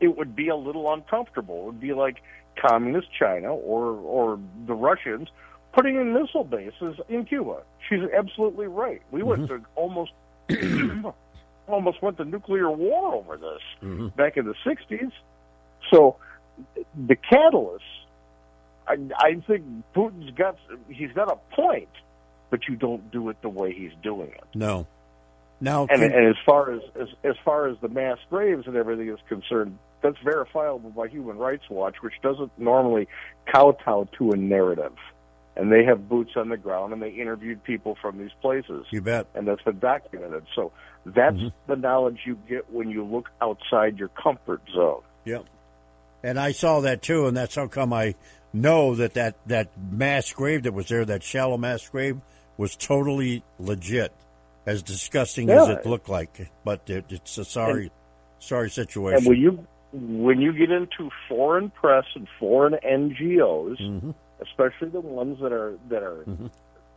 It 0.00 0.16
would 0.16 0.34
be 0.34 0.48
a 0.48 0.56
little 0.56 0.92
uncomfortable. 0.92 1.62
It 1.62 1.66
would 1.66 1.80
be 1.80 1.92
like 1.92 2.16
communist 2.60 3.08
China 3.18 3.54
or 3.54 3.92
or 3.92 4.38
the 4.66 4.74
Russians 4.74 5.28
putting 5.72 5.96
in 5.96 6.12
missile 6.14 6.44
bases 6.44 6.96
in 7.08 7.24
Cuba. 7.26 7.58
She's 7.88 8.00
absolutely 8.16 8.66
right. 8.66 9.02
We 9.10 9.22
went 9.22 9.46
to 9.48 9.60
almost 9.76 10.12
almost 11.68 12.02
went 12.02 12.16
to 12.18 12.24
nuclear 12.24 12.70
war 12.70 13.14
over 13.14 13.36
this 13.36 13.60
Mm-hmm. 13.82 14.08
back 14.08 14.36
in 14.36 14.46
the 14.46 14.54
'60s. 14.64 15.12
So 15.92 16.16
the 17.06 17.14
catalyst, 17.16 17.84
I, 18.88 18.96
I 19.18 19.34
think 19.46 19.64
Putin's 19.94 20.30
got 20.36 20.56
he's 20.88 21.12
got 21.12 21.30
a 21.30 21.36
point, 21.54 21.88
but 22.50 22.68
you 22.68 22.76
don't 22.76 23.10
do 23.10 23.28
it 23.28 23.40
the 23.42 23.48
way 23.48 23.72
he's 23.72 23.92
doing 24.02 24.28
it. 24.30 24.44
No. 24.54 24.86
Now, 25.60 25.86
And, 25.90 26.00
can- 26.02 26.12
and 26.12 26.26
as 26.28 26.36
far 26.44 26.72
as, 26.72 26.82
as 27.00 27.08
as 27.24 27.34
far 27.44 27.66
as 27.68 27.76
the 27.80 27.88
mass 27.88 28.18
graves 28.28 28.66
and 28.66 28.76
everything 28.76 29.08
is 29.08 29.18
concerned, 29.28 29.78
that's 30.02 30.18
verifiable 30.22 30.90
by 30.90 31.08
Human 31.08 31.38
Rights 31.38 31.64
Watch, 31.70 31.96
which 32.02 32.12
doesn't 32.22 32.52
normally 32.58 33.08
kowtow 33.52 34.06
to 34.18 34.32
a 34.32 34.36
narrative. 34.36 34.92
And 35.56 35.72
they 35.72 35.84
have 35.84 36.06
boots 36.06 36.32
on 36.36 36.50
the 36.50 36.58
ground, 36.58 36.92
and 36.92 37.00
they 37.00 37.08
interviewed 37.08 37.64
people 37.64 37.96
from 38.02 38.18
these 38.18 38.30
places. 38.42 38.84
You 38.90 39.00
bet. 39.00 39.26
And 39.34 39.48
that's 39.48 39.62
been 39.62 39.78
documented. 39.78 40.44
So 40.54 40.72
that's 41.06 41.36
Mm-hmm. 41.36 41.48
the 41.72 41.76
knowledge 41.76 42.18
you 42.26 42.36
get 42.46 42.70
when 42.70 42.90
you 42.90 43.02
look 43.04 43.30
outside 43.40 43.98
your 43.98 44.08
comfort 44.08 44.60
zone. 44.74 45.00
Yep. 45.24 45.46
And 46.22 46.38
I 46.38 46.52
saw 46.52 46.80
that 46.82 47.00
too, 47.00 47.26
and 47.26 47.34
that's 47.36 47.54
how 47.54 47.68
come 47.68 47.92
I 47.94 48.16
know 48.52 48.96
that 48.96 49.14
that, 49.14 49.36
that 49.46 49.70
mass 49.90 50.30
grave 50.32 50.64
that 50.64 50.74
was 50.74 50.88
there, 50.88 51.04
that 51.06 51.22
shallow 51.22 51.56
mass 51.56 51.88
grave, 51.88 52.18
was 52.56 52.76
totally 52.76 53.42
legit, 53.58 54.12
as 54.66 54.82
disgusting 54.82 55.50
as 55.50 55.68
it 55.68 55.86
looked 55.86 56.08
like. 56.08 56.50
But 56.64 56.88
it, 56.88 57.04
it's 57.10 57.38
a 57.38 57.44
sorry, 57.44 57.82
And- 57.84 57.90
sorry 58.38 58.64
And 58.64 58.72
situation. 58.72 59.24
when 59.28 59.38
you 59.38 59.66
when 59.92 60.40
you 60.40 60.52
get 60.52 60.70
into 60.70 61.10
foreign 61.28 61.70
press 61.70 62.04
and 62.14 62.26
foreign 62.38 62.74
NGOs, 62.84 63.78
Mm-hmm. 63.80 64.10
especially 64.42 64.88
the 64.88 65.00
ones 65.00 65.38
that 65.40 65.52
are 65.52 65.78
that 65.88 66.02
are 66.02 66.24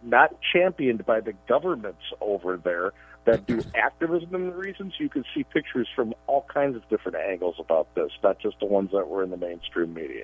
not 0.03 0.33
championed 0.53 1.05
by 1.05 1.19
the 1.19 1.33
governments 1.47 2.01
over 2.21 2.57
there 2.57 2.93
that 3.25 3.45
do 3.45 3.61
activism 3.75 4.33
and 4.33 4.55
reasons, 4.55 4.93
you 4.97 5.09
can 5.09 5.23
see 5.35 5.43
pictures 5.43 5.87
from 5.95 6.13
all 6.27 6.45
kinds 6.53 6.75
of 6.75 6.87
different 6.89 7.17
angles 7.17 7.55
about 7.59 7.93
this, 7.95 8.09
not 8.23 8.39
just 8.39 8.57
the 8.59 8.65
ones 8.65 8.89
that 8.93 9.07
were 9.07 9.23
in 9.23 9.29
the 9.29 9.37
mainstream 9.37 9.93
media. 9.93 10.23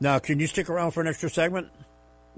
now, 0.00 0.18
can 0.20 0.38
you 0.38 0.46
stick 0.46 0.70
around 0.70 0.92
for 0.92 1.00
an 1.00 1.08
extra 1.08 1.28
segment? 1.28 1.68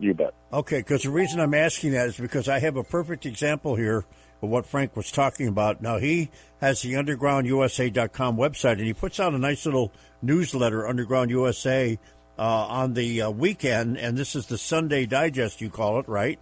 You 0.00 0.14
bet. 0.14 0.35
Okay, 0.50 0.78
because 0.78 1.02
the 1.02 1.11
reason 1.11 1.40
I'm 1.40 1.52
asking 1.52 1.92
that 1.92 2.09
is 2.09 2.16
because 2.16 2.49
I 2.49 2.59
have 2.59 2.76
a 2.76 2.83
perfect 2.83 3.26
example 3.26 3.76
here 3.76 4.07
of 4.42 4.49
what 4.49 4.64
Frank 4.64 4.97
was 4.97 5.12
talking 5.12 5.47
about. 5.47 5.83
Now, 5.83 5.99
he 5.99 6.30
has 6.61 6.80
the 6.80 6.95
undergroundusa.com 6.95 8.38
website, 8.38 8.73
and 8.73 8.87
he 8.87 8.95
puts 8.95 9.21
out 9.21 9.35
a 9.35 9.38
nice 9.38 9.66
little 9.66 9.92
newsletter, 10.23 10.88
Underground 10.88 11.30
USA, 11.30 11.99
uh, 12.38 12.42
on 12.42 12.95
the 12.95 13.21
uh, 13.21 13.30
weekend, 13.30 13.99
and 13.99 14.16
this 14.16 14.35
is 14.35 14.47
the 14.47 14.57
Sunday 14.57 15.04
Digest, 15.04 15.61
you 15.61 15.69
call 15.69 16.00
it, 16.00 16.09
right? 16.09 16.38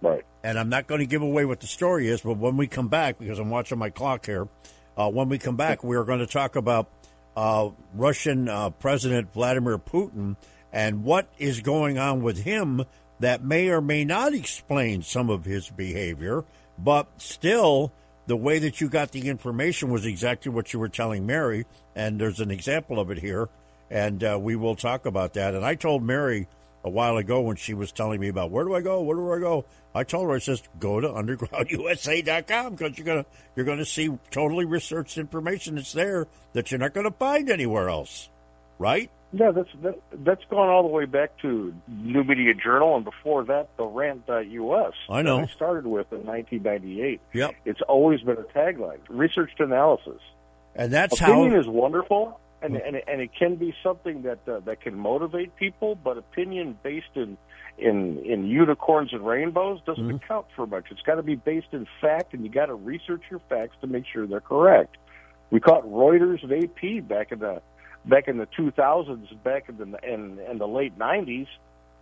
Right. 0.00 0.24
And 0.44 0.56
I'm 0.56 0.68
not 0.68 0.86
going 0.86 1.00
to 1.00 1.06
give 1.06 1.22
away 1.22 1.44
what 1.44 1.58
the 1.58 1.66
story 1.66 2.08
is, 2.08 2.20
but 2.20 2.36
when 2.36 2.56
we 2.56 2.68
come 2.68 2.86
back, 2.86 3.18
because 3.18 3.40
I'm 3.40 3.50
watching 3.50 3.78
my 3.78 3.90
clock 3.90 4.26
here, 4.26 4.46
uh, 4.96 5.10
when 5.10 5.28
we 5.28 5.38
come 5.38 5.56
back, 5.56 5.82
we 5.82 5.96
are 5.96 6.04
going 6.04 6.20
to 6.20 6.26
talk 6.26 6.54
about 6.54 6.88
uh, 7.36 7.70
Russian 7.94 8.48
uh, 8.48 8.70
President 8.70 9.32
Vladimir 9.32 9.78
Putin 9.78 10.36
and 10.74 11.04
what 11.04 11.28
is 11.38 11.60
going 11.60 11.98
on 11.98 12.20
with 12.20 12.42
him 12.42 12.84
that 13.20 13.44
may 13.44 13.68
or 13.68 13.80
may 13.80 14.04
not 14.04 14.34
explain 14.34 15.02
some 15.02 15.30
of 15.30 15.44
his 15.44 15.70
behavior, 15.70 16.44
but 16.76 17.06
still, 17.16 17.92
the 18.26 18.36
way 18.36 18.58
that 18.58 18.80
you 18.80 18.88
got 18.88 19.12
the 19.12 19.28
information 19.28 19.90
was 19.90 20.04
exactly 20.04 20.50
what 20.50 20.72
you 20.72 20.80
were 20.80 20.88
telling 20.88 21.24
Mary, 21.24 21.64
and 21.94 22.20
there's 22.20 22.40
an 22.40 22.50
example 22.50 22.98
of 22.98 23.10
it 23.12 23.18
here, 23.18 23.48
and 23.88 24.24
uh, 24.24 24.36
we 24.40 24.56
will 24.56 24.74
talk 24.74 25.06
about 25.06 25.34
that. 25.34 25.54
And 25.54 25.64
I 25.64 25.76
told 25.76 26.02
Mary 26.02 26.48
a 26.82 26.90
while 26.90 27.18
ago 27.18 27.40
when 27.40 27.56
she 27.56 27.72
was 27.72 27.92
telling 27.92 28.18
me 28.18 28.26
about 28.28 28.50
where 28.50 28.64
do 28.64 28.74
I 28.74 28.80
go, 28.80 29.00
where 29.00 29.16
do 29.16 29.32
I 29.32 29.38
go. 29.38 29.64
I 29.94 30.02
told 30.02 30.28
her 30.28 30.34
I 30.34 30.38
says 30.40 30.60
go 30.80 31.00
to 31.00 31.08
undergroundusa.com 31.08 32.74
because 32.74 32.98
you're 32.98 33.06
gonna 33.06 33.26
you're 33.54 33.64
gonna 33.64 33.84
see 33.84 34.10
totally 34.32 34.64
researched 34.64 35.18
information 35.18 35.76
that's 35.76 35.92
there 35.92 36.26
that 36.52 36.72
you're 36.72 36.80
not 36.80 36.94
gonna 36.94 37.12
find 37.12 37.48
anywhere 37.48 37.88
else, 37.88 38.28
right? 38.78 39.08
Yeah, 39.36 39.50
that's 39.50 39.68
that, 39.82 40.00
that's 40.12 40.44
gone 40.48 40.68
all 40.68 40.82
the 40.82 40.88
way 40.88 41.06
back 41.06 41.36
to 41.42 41.74
New 41.88 42.22
Media 42.22 42.54
Journal, 42.54 42.94
and 42.94 43.04
before 43.04 43.44
that, 43.44 43.68
the 43.76 43.84
Rant.us. 43.84 44.94
I 45.10 45.22
know. 45.22 45.40
I 45.40 45.46
started 45.46 45.86
with 45.86 46.12
in 46.12 46.24
1998. 46.24 47.20
Yep. 47.32 47.54
It's 47.64 47.80
always 47.88 48.20
been 48.20 48.36
a 48.38 48.42
tagline: 48.58 48.98
research 49.08 49.50
to 49.58 49.64
analysis. 49.64 50.20
And 50.76 50.92
that's 50.92 51.20
opinion 51.20 51.52
how 51.52 51.58
is 51.58 51.66
wonderful, 51.66 52.38
and 52.62 52.76
and 52.76 52.96
it, 52.96 53.04
and 53.08 53.20
it 53.20 53.30
can 53.36 53.56
be 53.56 53.74
something 53.82 54.22
that 54.22 54.38
uh, 54.48 54.60
that 54.60 54.82
can 54.82 54.96
motivate 54.96 55.56
people. 55.56 55.96
But 55.96 56.16
opinion 56.16 56.78
based 56.82 57.16
in 57.16 57.36
in 57.76 58.18
in 58.18 58.46
unicorns 58.46 59.12
and 59.12 59.26
rainbows 59.26 59.80
doesn't 59.84 60.04
Mm-hmm. 60.04 60.16
account 60.16 60.46
for 60.54 60.66
much. 60.66 60.84
It's 60.90 61.02
got 61.02 61.16
to 61.16 61.24
be 61.24 61.34
based 61.34 61.72
in 61.72 61.88
fact, 62.00 62.34
and 62.34 62.44
you 62.44 62.50
got 62.50 62.66
to 62.66 62.74
research 62.74 63.22
your 63.30 63.40
facts 63.48 63.74
to 63.80 63.88
make 63.88 64.04
sure 64.06 64.26
they're 64.28 64.40
correct. 64.40 64.96
We 65.50 65.58
caught 65.60 65.84
Reuters 65.84 66.42
and 66.42 66.52
AP 66.52 67.08
back 67.08 67.32
in 67.32 67.40
the 67.40 67.62
back 68.06 68.28
in 68.28 68.38
the 68.38 68.46
2000s, 68.46 69.42
back 69.42 69.68
in 69.68 69.76
the 69.78 69.98
in, 70.02 70.38
in 70.50 70.58
the 70.58 70.68
late 70.68 70.98
90s, 70.98 71.46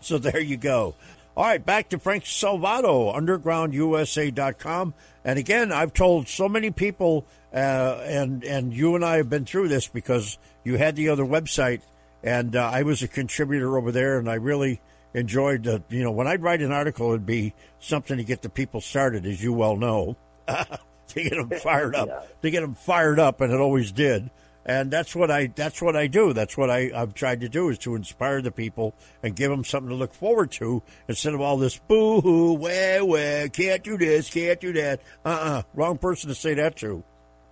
so 0.06 0.18
there 0.18 0.40
you 0.40 0.58
go. 0.58 0.96
All 1.36 1.46
right, 1.46 1.66
back 1.66 1.90
to 1.90 2.00
Frank 2.00 2.26
Salvato, 2.26 3.16
undergroundusa.com. 3.16 4.94
And 5.26 5.40
again, 5.40 5.72
I've 5.72 5.94
told 5.94 6.28
so 6.28 6.48
many 6.48 6.70
people, 6.70 7.26
uh, 7.52 8.02
and 8.04 8.44
and 8.44 8.74
you 8.74 8.96
and 8.96 9.04
I 9.04 9.18
have 9.18 9.30
been 9.30 9.46
through 9.46 9.70
this 9.70 9.88
because 9.88 10.38
you 10.64 10.78
had 10.78 10.96
the 10.96 11.10
other 11.10 11.24
website, 11.24 11.82
and 12.24 12.56
uh, 12.56 12.70
I 12.72 12.84
was 12.84 13.02
a 13.02 13.08
contributor 13.08 13.78
over 13.78 13.92
there, 13.92 14.20
and 14.20 14.30
I 14.30 14.36
really 14.36 14.80
enjoyed. 15.16 15.68
Uh, 15.68 15.80
you 15.90 16.04
know, 16.04 16.12
when 16.12 16.28
I'd 16.28 16.44
write 16.44 16.62
an 16.62 16.72
article, 16.72 17.10
it'd 17.10 17.26
be 17.26 17.56
something 17.80 18.18
to 18.18 18.24
get 18.24 18.44
the 18.44 18.50
people 18.50 18.82
started, 18.82 19.26
as 19.26 19.42
you 19.42 19.54
well 19.54 19.76
know, 19.76 20.16
to 20.48 20.68
get 21.16 21.32
them 21.32 21.50
fired 21.64 21.96
up, 21.96 22.42
to 22.44 22.52
get 22.52 22.62
them 22.62 22.76
fired 22.76 23.20
up, 23.20 23.42
and 23.42 23.52
it 23.52 23.60
always 23.60 23.92
did. 23.92 24.30
And 24.66 24.90
that's 24.92 25.14
what 25.16 25.30
I 25.30 25.48
that's 25.48 25.82
what 25.82 25.96
I 25.96 26.08
do. 26.08 26.32
That's 26.34 26.58
what 26.58 26.70
I, 26.70 26.90
I've 26.96 27.14
tried 27.14 27.42
to 27.42 27.50
do 27.50 27.70
is 27.70 27.78
to 27.80 27.96
inspire 27.96 28.42
the 28.42 28.52
people 28.52 28.96
and 29.22 29.36
give 29.36 29.52
them 29.52 29.64
something 29.66 29.90
to 29.90 29.96
look 29.96 30.14
forward 30.14 30.52
to 30.54 30.82
instead 31.08 31.34
of 31.34 31.42
all 31.42 31.58
this 31.58 31.78
boo 31.78 32.22
hoo, 32.22 32.54
wah 32.54 33.04
wah, 33.04 33.48
can't 33.50 33.84
do 33.84 33.98
this, 33.98 34.30
can't 34.30 34.60
do 34.62 34.72
that. 34.74 35.02
Uh 35.26 35.30
uh 35.30 35.62
wrong 35.74 35.98
person 35.98 36.30
to 36.30 36.36
say 36.36 36.54
that 36.54 36.78
to. 36.78 37.04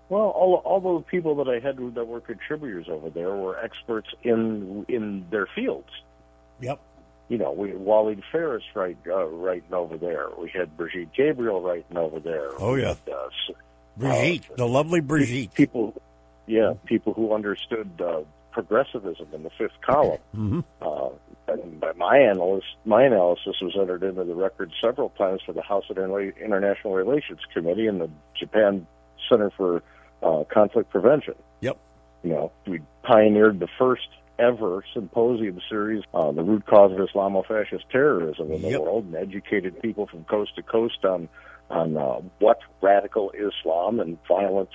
Well, 0.08 0.30
all, 0.30 0.56
all 0.65 0.97
the 1.00 1.04
people 1.06 1.36
that 1.36 1.47
I 1.50 1.60
had 1.60 1.78
that 1.95 2.06
were 2.06 2.19
contributors 2.21 2.88
over 2.89 3.10
there 3.10 3.36
were 3.36 3.58
experts 3.60 4.10
in 4.24 4.86
in 4.88 5.26
their 5.30 5.47
fields. 5.54 5.89
Yep. 6.62 6.80
You 7.30 7.38
know, 7.38 7.52
we 7.54 7.69
had 7.69 7.80
Walid 7.80 8.21
Phares 8.30 8.62
right, 8.76 8.97
uh, 9.08 9.26
writing 9.26 9.74
over 9.74 9.97
there. 9.97 10.28
We 10.38 10.50
had 10.50 10.76
Brigitte 10.76 11.13
Gabriel 11.13 11.62
writing 11.62 11.97
over 11.97 12.19
there. 12.19 12.50
Oh, 12.60 12.74
We 12.74 12.82
yeah. 12.82 12.89
had, 12.89 12.97
uh, 13.13 13.54
Brigitte, 13.97 14.58
the 14.58 14.67
lovely 14.67 15.00
Brigitte. 15.00 15.54
People, 15.54 16.02
yeah, 16.52 16.74
people 16.86 17.14
who 17.14 17.34
understood 17.34 17.90
uh, 18.02 18.22
progressivism 18.52 19.28
in 19.34 19.44
the 19.44 19.50
fifth 19.58 19.80
column. 19.82 20.20
Mm-hmm. 20.36 20.60
Uh, 20.82 21.10
and 21.48 21.80
by 21.80 21.94
my 21.94 22.18
analysis, 22.18 22.70
my 22.86 23.04
analysis 23.04 23.56
was 23.62 23.74
entered 23.80 24.04
into 24.04 24.24
the 24.26 24.36
record 24.36 24.72
several 24.82 25.10
times 25.12 25.42
for 25.46 25.54
the 25.54 25.62
House 25.62 25.86
Inter- 25.90 26.34
International 26.44 26.94
Relations 26.94 27.40
Committee 27.54 27.88
and 27.88 28.02
the 28.02 28.10
Japan 28.38 28.86
Center 29.30 29.50
for 29.56 29.82
uh, 30.22 30.44
Conflict 30.54 30.90
Prevention. 30.90 31.36
Yep. 31.62 31.78
You 32.24 32.30
know, 32.32 32.52
we 32.68 32.82
pioneered 33.04 33.60
the 33.60 33.70
first 33.80 34.10
ever 34.38 34.84
symposium 34.94 35.62
series 35.70 36.04
on 36.14 36.36
the 36.36 36.44
root 36.44 36.66
cause 36.66 36.92
of 36.92 37.00
Islamo-fascist 37.00 37.86
terrorism 37.90 38.52
in 38.52 38.62
the 38.62 38.72
Yep. 38.72 38.82
world, 38.82 39.06
and 39.06 39.16
educated 39.16 39.82
people 39.82 40.08
from 40.08 40.26
coast 40.26 40.56
to 40.58 40.64
coast 40.64 41.06
on 41.06 41.30
on 41.70 41.96
uh, 41.96 42.20
what 42.40 42.60
radical 42.82 43.32
Islam 43.32 44.02
and 44.02 44.18
violent 44.28 44.70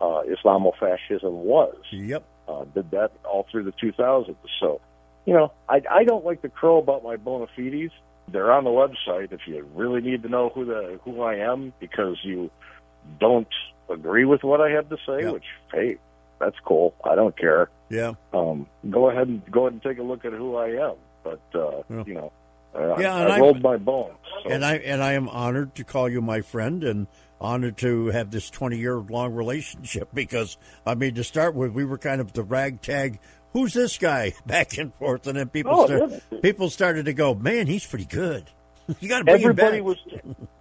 uh, 0.00 0.22
Islamofascism 0.22 1.30
was. 1.30 1.76
Yep. 1.90 2.24
Uh, 2.48 2.64
did 2.74 2.90
that 2.90 3.12
all 3.24 3.46
through 3.50 3.64
the 3.64 3.72
2000s. 3.72 4.36
So, 4.60 4.80
you 5.24 5.32
know, 5.34 5.52
I, 5.68 5.80
I 5.90 6.04
don't 6.04 6.24
like 6.24 6.42
to 6.42 6.48
crow 6.48 6.78
about 6.78 7.02
my 7.02 7.16
bona 7.16 7.46
fides. 7.56 7.92
They're 8.30 8.52
on 8.52 8.64
the 8.64 8.70
website 8.70 9.32
if 9.32 9.40
you 9.46 9.66
really 9.74 10.00
need 10.00 10.22
to 10.22 10.28
know 10.28 10.50
who 10.54 10.64
the 10.64 10.98
who 11.04 11.22
I 11.22 11.36
am 11.36 11.72
because 11.80 12.16
you 12.22 12.50
don't 13.20 13.48
agree 13.90 14.24
with 14.24 14.42
what 14.44 14.60
I 14.60 14.70
have 14.70 14.88
to 14.90 14.96
say. 15.06 15.30
Which, 15.30 15.44
hey, 15.72 15.96
that's 16.40 16.56
cool. 16.64 16.94
I 17.04 17.14
don't 17.14 17.36
care. 17.38 17.68
Yeah. 17.90 18.14
Um, 18.32 18.66
go 18.90 19.10
ahead 19.10 19.28
and 19.28 19.42
go 19.50 19.62
ahead 19.62 19.72
and 19.74 19.82
take 19.82 19.98
a 19.98 20.02
look 20.02 20.24
at 20.24 20.32
who 20.32 20.56
I 20.56 20.68
am. 20.88 20.94
But 21.22 21.40
uh, 21.54 21.82
you 22.06 22.14
know, 22.14 22.32
I, 22.74 23.00
Yeah, 23.00 23.14
I, 23.14 23.22
I 23.24 23.36
I- 23.36 23.40
rolled 23.40 23.62
my 23.62 23.76
bones. 23.76 24.14
So. 24.42 24.50
And 24.50 24.64
I 24.64 24.76
and 24.76 25.02
I 25.02 25.12
am 25.12 25.28
honored 25.28 25.74
to 25.76 25.84
call 25.84 26.08
you 26.08 26.20
my 26.22 26.40
friend 26.40 26.82
and 26.84 27.06
honored 27.40 27.76
to 27.78 28.06
have 28.08 28.30
this 28.30 28.48
20 28.50 28.78
year 28.78 28.96
long 28.98 29.34
relationship 29.34 30.08
because 30.14 30.56
I 30.86 30.94
mean 30.94 31.14
to 31.16 31.24
start 31.24 31.54
with 31.54 31.72
we 31.72 31.84
were 31.84 31.98
kind 31.98 32.20
of 32.20 32.32
the 32.32 32.42
ragtag 32.42 33.18
who's 33.52 33.72
this 33.74 33.98
guy? 33.98 34.32
back 34.46 34.78
and 34.78 34.92
forth. 34.94 35.26
And 35.26 35.36
then 35.36 35.48
people 35.48 35.72
Oh, 35.74 35.86
start, 35.86 36.10
yeah. 36.30 36.38
people 36.40 36.70
started 36.70 37.04
to 37.06 37.12
go 37.12 37.34
man 37.34 37.66
he's 37.66 37.86
pretty 37.86 38.06
good. 38.06 38.44
You 39.00 39.08
got 39.08 39.20
to 39.20 39.24
bring 39.24 39.40
everybody 39.40 39.78
him 39.78 39.84
back. 39.86 39.96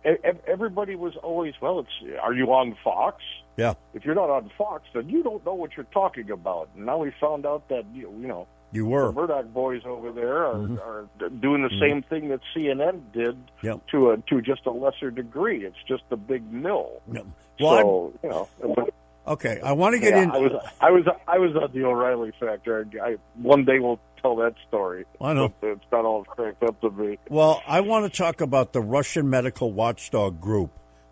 was 0.05 0.37
everybody 0.47 0.95
was 0.95 1.13
always 1.17 1.53
well 1.61 1.79
it's 1.79 1.89
are 2.21 2.33
you 2.33 2.45
on 2.53 2.75
fox? 2.83 3.21
Yeah. 3.57 3.73
If 3.93 4.05
you're 4.05 4.15
not 4.15 4.29
on 4.29 4.49
fox 4.57 4.85
then 4.93 5.09
you 5.09 5.23
don't 5.23 5.45
know 5.45 5.53
what 5.53 5.71
you're 5.75 5.85
talking 5.93 6.31
about. 6.31 6.69
And 6.75 6.85
now 6.85 6.97
we 6.99 7.11
found 7.19 7.45
out 7.45 7.67
that 7.69 7.83
you 7.93 8.09
know 8.11 8.47
you 8.73 8.85
were 8.85 9.07
the 9.07 9.13
murdoch 9.13 9.53
boys 9.53 9.81
over 9.85 10.11
there 10.11 10.45
are, 10.45 10.55
Mhm. 10.55 10.79
are 10.81 11.07
doing 11.39 11.61
the 11.61 11.69
Mhm. 11.69 11.79
same 11.79 12.01
thing 12.03 12.27
that 12.29 12.39
cnn 12.55 12.99
did 13.13 13.37
Yep. 13.61 13.87
to 13.91 14.11
a 14.11 14.17
to 14.29 14.41
just 14.41 14.65
a 14.65 14.71
lesser 14.71 15.11
degree 15.11 15.63
it's 15.65 15.81
just 15.87 16.03
a 16.11 16.17
big 16.17 16.51
mill 16.51 17.01
Well, 17.07 17.23
so 17.59 18.13
you 18.23 18.29
know 18.29 18.47
but- 18.75 18.89
Okay, 19.25 19.61
I 19.63 19.71
want 19.71 19.93
to 19.93 20.01
get 20.01 20.11
Yeah, 20.15 20.23
in. 20.23 20.31
I 20.31 20.37
was 20.37 20.51
I 20.81 20.91
was 20.91 21.05
I 21.29 21.37
was 21.37 21.55
on 21.55 21.69
the 21.71 21.85
O'Reilly 21.85 22.33
factor. 22.41 22.85
I, 23.01 23.11
I 23.11 23.15
one 23.41 23.63
day 23.63 23.79
we'll 23.79 23.97
tell 24.21 24.35
that 24.35 24.53
story. 24.67 25.05
I 25.21 25.31
know. 25.31 25.53
It's 25.61 25.79
not 25.93 26.03
all 26.03 26.25
cracked 26.25 26.61
up 26.61 26.81
to 26.81 26.89
be. 26.89 27.17
Well, 27.29 27.61
I 27.65 27.79
want 27.79 28.11
to 28.11 28.17
talk 28.17 28.41
about 28.41 28.73
the 28.73 28.81
Russian 28.81 29.29
medical 29.29 29.71
watchdog 29.71 30.41
group 30.41 30.71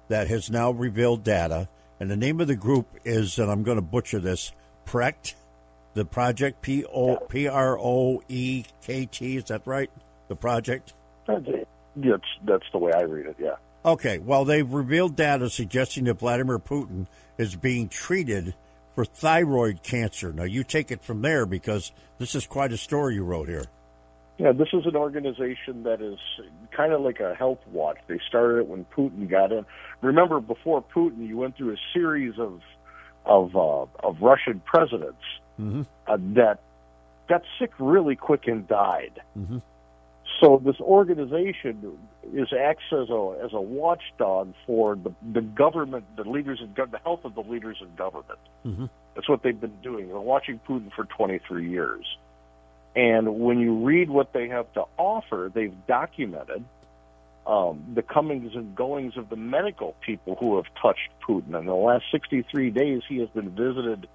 that 0.10 0.28
has 0.28 0.52
now 0.52 0.72
revealed 0.72 1.24
data, 1.24 1.70
and 2.02 2.12
the 2.12 2.18
name 2.18 2.42
of 2.42 2.48
the 2.50 2.56
group 2.58 2.86
is, 3.06 3.40
and 3.40 3.50
I'm 3.50 3.64
going 3.64 3.78
to 3.78 3.82
butcher 3.82 4.20
this, 4.20 4.52
PREKT, 4.86 5.36
the 5.94 6.06
project 6.06 6.62
P 6.62 6.86
O 6.86 7.18
P 7.18 7.48
R 7.48 7.78
O 7.80 8.22
E 8.28 8.66
K 8.82 9.06
T. 9.06 9.38
Is 9.38 9.46
that 9.46 9.62
right? 9.66 9.90
The 10.28 10.36
project. 10.36 10.94
That's. 11.28 11.46
That's 11.96 12.24
that's 12.46 12.64
the 12.72 12.78
way 12.78 12.92
I 12.96 13.02
read 13.02 13.26
it. 13.26 13.36
Yeah. 13.38 13.56
Okay, 13.84 14.20
well, 14.20 14.46
they've 14.46 14.72
revealed 14.72 15.16
data 15.16 15.50
suggesting 15.50 16.06
that 16.06 16.20
Vladimir 16.20 16.60
Putin 16.60 17.08
is 17.38 17.56
being 17.56 17.90
treated 17.90 18.54
for 18.96 19.06
thyroid 19.06 19.82
cancer. 19.82 20.32
Now, 20.32 20.44
you 20.44 20.64
take 20.64 20.92
it 20.92 21.04
from 21.04 21.22
there 21.22 21.46
because 21.46 21.92
this 22.20 22.36
is 22.36 22.46
quite 22.46 22.72
a 22.72 22.78
story 22.78 23.16
you 23.16 23.24
wrote 23.24 23.50
here. 23.50 23.66
Yeah, 24.38 24.52
this 24.52 24.68
is 24.74 24.86
an 24.86 24.96
organization 24.96 25.84
that 25.84 26.02
is 26.02 26.20
kind 26.76 26.94
of 26.94 27.02
like 27.02 27.20
a 27.20 27.34
health 27.34 27.60
watch. 27.72 27.98
They 28.08 28.20
started 28.28 28.60
it 28.60 28.68
when 28.68 28.86
Putin 28.86 29.30
got 29.30 29.52
in. 29.52 29.66
Remember, 30.02 30.40
before 30.40 30.84
Putin, 30.96 31.28
you 31.28 31.38
went 31.38 31.58
through 31.58 31.74
a 31.74 31.78
series 31.94 32.38
of 32.40 32.62
of 33.26 33.56
uh, 33.56 33.86
of 34.08 34.22
Russian 34.22 34.62
presidents 34.66 35.24
Mm-hmm. 35.62 35.82
uh, 36.08 36.18
that 36.34 36.60
got 37.30 37.44
sick 37.60 37.72
really 37.78 38.16
quick 38.16 38.48
and 38.48 38.68
died. 38.68 39.22
Mm-hmm. 39.38 39.60
So 40.40 40.62
this 40.64 40.80
organization 40.80 41.98
is 42.34 42.48
acts 42.58 42.86
as 42.92 43.10
a 43.10 43.40
as 43.44 43.54
a 43.54 43.62
watchdog 43.62 44.54
for 44.66 44.96
the 44.96 45.14
the 45.34 45.42
government, 45.42 46.06
the 46.16 46.24
leaders 46.24 46.60
in 46.62 46.74
the 46.74 46.98
health 47.04 47.26
of 47.26 47.36
the 47.36 47.42
leaders 47.42 47.78
in 47.82 47.94
government. 47.96 48.40
Mm-hmm. 48.66 48.86
That's 49.14 49.30
what 49.30 49.44
they've 49.44 49.60
been 49.60 49.78
doing. 49.84 50.08
They're 50.08 50.20
watching 50.20 50.60
Putin 50.68 50.92
for 50.94 51.04
23 51.04 51.70
years. 51.70 52.06
And 52.96 53.40
when 53.40 53.60
you 53.60 53.86
read 53.86 54.10
what 54.10 54.34
they 54.34 54.48
have 54.48 54.72
to 54.74 54.86
offer, 54.98 55.52
they've 55.54 55.76
documented 55.86 56.64
um, 57.48 57.84
the 57.96 58.02
comings 58.02 58.56
and 58.56 58.76
goings 58.76 59.18
of 59.18 59.30
the 59.30 59.36
medical 59.36 59.96
people 60.02 60.36
who 60.40 60.58
have 60.58 60.66
touched 60.82 61.10
Putin. 61.28 61.58
In 61.58 61.66
the 61.66 61.74
last 61.74 62.06
63 62.12 62.70
days, 62.70 63.02
he 63.08 63.18
has 63.20 63.30
been 63.30 63.50
visited 63.50 64.08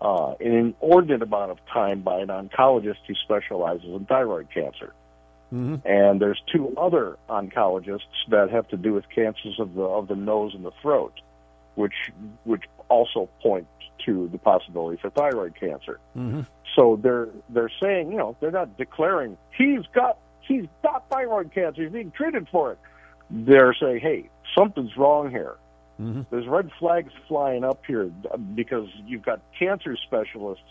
uh, 0.00 0.34
an 0.40 0.52
inordinate 0.52 1.22
amount 1.22 1.50
of 1.50 1.58
time 1.66 2.02
by 2.02 2.20
an 2.20 2.28
oncologist 2.28 2.98
who 3.06 3.14
specializes 3.14 3.86
in 3.86 4.04
thyroid 4.06 4.48
cancer. 4.52 4.92
Mm-hmm. 5.52 5.86
And 5.86 6.20
there's 6.20 6.40
two 6.52 6.74
other 6.76 7.16
oncologists 7.28 8.00
that 8.30 8.50
have 8.50 8.68
to 8.68 8.76
do 8.76 8.92
with 8.92 9.04
cancers 9.08 9.58
of 9.58 9.74
the 9.74 9.82
of 9.82 10.06
the 10.06 10.14
nose 10.14 10.52
and 10.54 10.64
the 10.64 10.72
throat, 10.82 11.14
which 11.74 11.94
which 12.44 12.64
also 12.88 13.28
point 13.42 13.66
to 14.04 14.28
the 14.30 14.38
possibility 14.38 15.00
for 15.00 15.10
thyroid 15.10 15.54
cancer. 15.58 15.98
Mm-hmm. 16.16 16.42
So 16.76 17.00
they're 17.02 17.28
they're 17.48 17.72
saying, 17.82 18.12
you 18.12 18.18
know, 18.18 18.36
they're 18.40 18.50
not 18.50 18.76
declaring 18.76 19.38
he's 19.56 19.86
got 19.94 20.18
he's 20.48 20.66
got 20.82 21.08
thyroid 21.10 21.52
cancer, 21.52 21.82
he's 21.82 21.92
being 21.92 22.10
treated 22.10 22.48
for 22.50 22.72
it. 22.72 22.78
They're 23.30 23.76
saying, 23.78 24.00
hey, 24.00 24.30
something's 24.56 24.96
wrong 24.96 25.30
here. 25.30 25.56
Mm-hmm. 26.00 26.22
There's 26.30 26.46
red 26.46 26.70
flags 26.78 27.12
flying 27.28 27.64
up 27.64 27.82
here 27.86 28.10
because 28.54 28.88
you've 29.06 29.22
got 29.22 29.40
cancer 29.58 29.96
specialists 30.06 30.64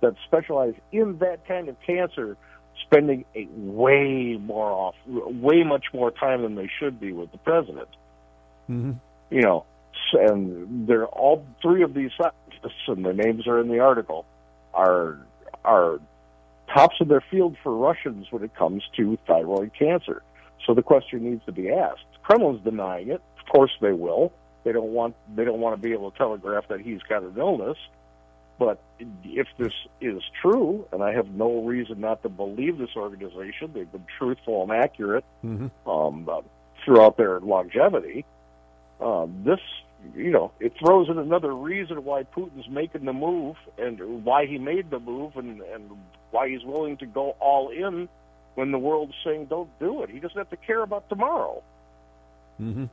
that 0.00 0.14
specialize 0.26 0.74
in 0.90 1.18
that 1.18 1.46
kind 1.46 1.68
of 1.68 1.76
cancer 1.80 2.36
spending 2.84 3.24
a 3.34 3.46
way 3.54 4.36
more 4.36 4.70
off, 4.70 4.94
way 5.06 5.62
much 5.62 5.86
more 5.94 6.10
time 6.10 6.42
than 6.42 6.56
they 6.56 6.68
should 6.78 7.00
be 7.00 7.12
with 7.12 7.30
the 7.32 7.38
president. 7.38 7.88
Mm-hmm. 8.68 8.92
You 9.30 9.40
know, 9.40 9.64
and 10.12 10.86
they're 10.88 11.06
all 11.06 11.46
three 11.62 11.82
of 11.82 11.94
these 11.94 12.10
scientists, 12.18 12.82
and 12.88 13.04
their 13.04 13.14
names 13.14 13.46
are 13.46 13.60
in 13.60 13.68
the 13.68 13.78
article, 13.78 14.26
are 14.74 15.18
are 15.64 16.00
tops 16.74 16.96
of 17.00 17.08
their 17.08 17.22
field 17.30 17.56
for 17.62 17.74
Russians 17.76 18.26
when 18.30 18.42
it 18.42 18.54
comes 18.54 18.82
to 18.96 19.18
thyroid 19.26 19.72
cancer. 19.78 20.22
So 20.66 20.74
the 20.74 20.82
question 20.82 21.24
needs 21.24 21.44
to 21.46 21.52
be 21.52 21.70
asked. 21.70 22.04
Kremlin's 22.22 22.62
denying 22.62 23.08
it. 23.08 23.20
Of 23.40 23.46
course 23.52 23.72
they 23.80 23.92
will. 23.92 24.32
They 24.64 24.72
don't 24.72 24.92
want 24.92 25.16
they 25.34 25.44
don't 25.44 25.60
want 25.60 25.74
to 25.76 25.82
be 25.82 25.92
able 25.92 26.10
to 26.10 26.18
telegraph 26.18 26.68
that 26.68 26.80
he's 26.80 27.02
got 27.08 27.22
an 27.22 27.34
illness. 27.36 27.76
But 28.58 28.80
if 29.24 29.48
this 29.58 29.72
is 30.00 30.22
true, 30.40 30.86
and 30.92 31.02
I 31.02 31.12
have 31.14 31.28
no 31.30 31.64
reason 31.64 32.00
not 32.00 32.22
to 32.22 32.28
believe 32.28 32.78
this 32.78 32.94
organization, 32.94 33.72
they've 33.74 33.90
been 33.90 34.06
truthful 34.18 34.62
and 34.62 34.70
accurate 34.70 35.24
Mm-hmm. 35.44 35.90
um, 35.90 36.28
uh, 36.28 36.42
throughout 36.84 37.16
their 37.16 37.40
longevity. 37.40 38.24
Um, 39.00 39.42
this, 39.44 39.58
you 40.14 40.30
know, 40.30 40.52
it 40.60 40.74
throws 40.78 41.08
in 41.08 41.18
another 41.18 41.52
reason 41.52 42.04
why 42.04 42.22
Putin's 42.22 42.68
making 42.68 43.04
the 43.04 43.12
move 43.12 43.56
and 43.78 44.24
why 44.24 44.46
he 44.46 44.58
made 44.58 44.90
the 44.90 45.00
move 45.00 45.36
and, 45.36 45.60
and 45.60 45.90
why 46.32 46.48
he's 46.48 46.64
willing 46.64 46.96
to 46.98 47.06
go 47.06 47.36
all 47.40 47.68
in 47.70 48.08
when 48.54 48.72
the 48.72 48.78
world's 48.78 49.14
saying 49.24 49.46
don't 49.46 49.70
do 49.78 50.02
it. 50.02 50.10
He 50.10 50.18
doesn't 50.18 50.36
have 50.36 50.50
to 50.50 50.56
care 50.56 50.82
about 50.82 51.08
tomorrow. 51.08 51.62
Mm-hmm. 52.60 52.86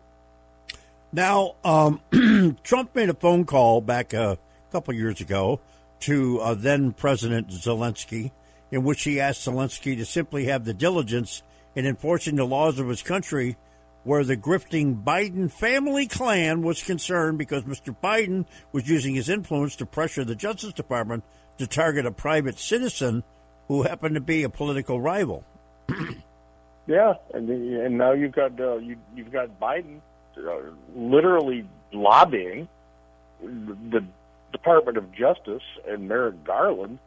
Now, 1.12 1.56
um, 1.63 2.02
Trump 2.63 2.95
made 2.95 3.10
a 3.10 3.13
phone 3.13 3.45
call 3.45 3.82
back 3.82 4.13
a 4.13 4.38
couple 4.71 4.93
years 4.93 5.21
ago 5.21 5.60
to 6.02 6.39
uh, 6.39 6.54
then 6.54 6.93
President 6.93 7.49
Zelensky, 7.49 8.32
in 8.71 8.84
which 8.84 9.04
he 9.04 9.19
asked 9.19 9.47
Zelensky 9.47 9.97
to 9.97 10.06
simply 10.06 10.45
have 10.45 10.65
the 10.65 10.73
diligence 10.73 11.41
in 11.75 11.86
enforcing 11.86 12.36
the 12.36 12.45
laws 12.45 12.80
of 12.80 12.88
his 12.88 13.02
country 13.02 13.58
where 14.04 14.23
the 14.23 14.38
grifting 14.38 15.04
Biden 15.04 15.52
family 15.52 16.08
clan 16.08 16.62
was 16.62 16.82
concerned 16.82 17.38
because 17.38 17.63
Mr. 17.63 17.95
Biden 18.02 18.45
was 18.71 18.88
using 18.88 19.13
his 19.13 19.30
influence 19.30 19.75
to 19.78 19.86
pressure 19.86 20.23
the 20.23 20.36
Justice 20.36 20.73
Department 20.73 21.23
to 21.60 21.67
target 21.67 22.06
a 22.06 22.12
private 22.12 22.58
citizen 22.60 23.24
who 23.67 23.84
happened 23.84 24.15
to 24.15 24.22
be 24.22 24.43
a 24.43 24.50
political 24.50 25.00
rival. 25.00 25.43
Yeah, 26.89 27.13
and 27.36 27.48
and 27.48 28.00
now 28.00 28.13
you've 28.13 28.32
got 28.32 28.60
uh, 28.60 28.78
you 28.78 28.98
you've 29.15 29.32
got 29.32 29.60
Biden 29.60 30.02
uh, 30.36 30.58
literally 30.95 31.69
lobbying 31.93 32.67
the 33.43 34.04
Department 34.52 34.98
of 34.98 35.12
Justice 35.12 35.62
and 35.88 36.08
Merrick 36.08 36.43
Garland. 36.43 36.98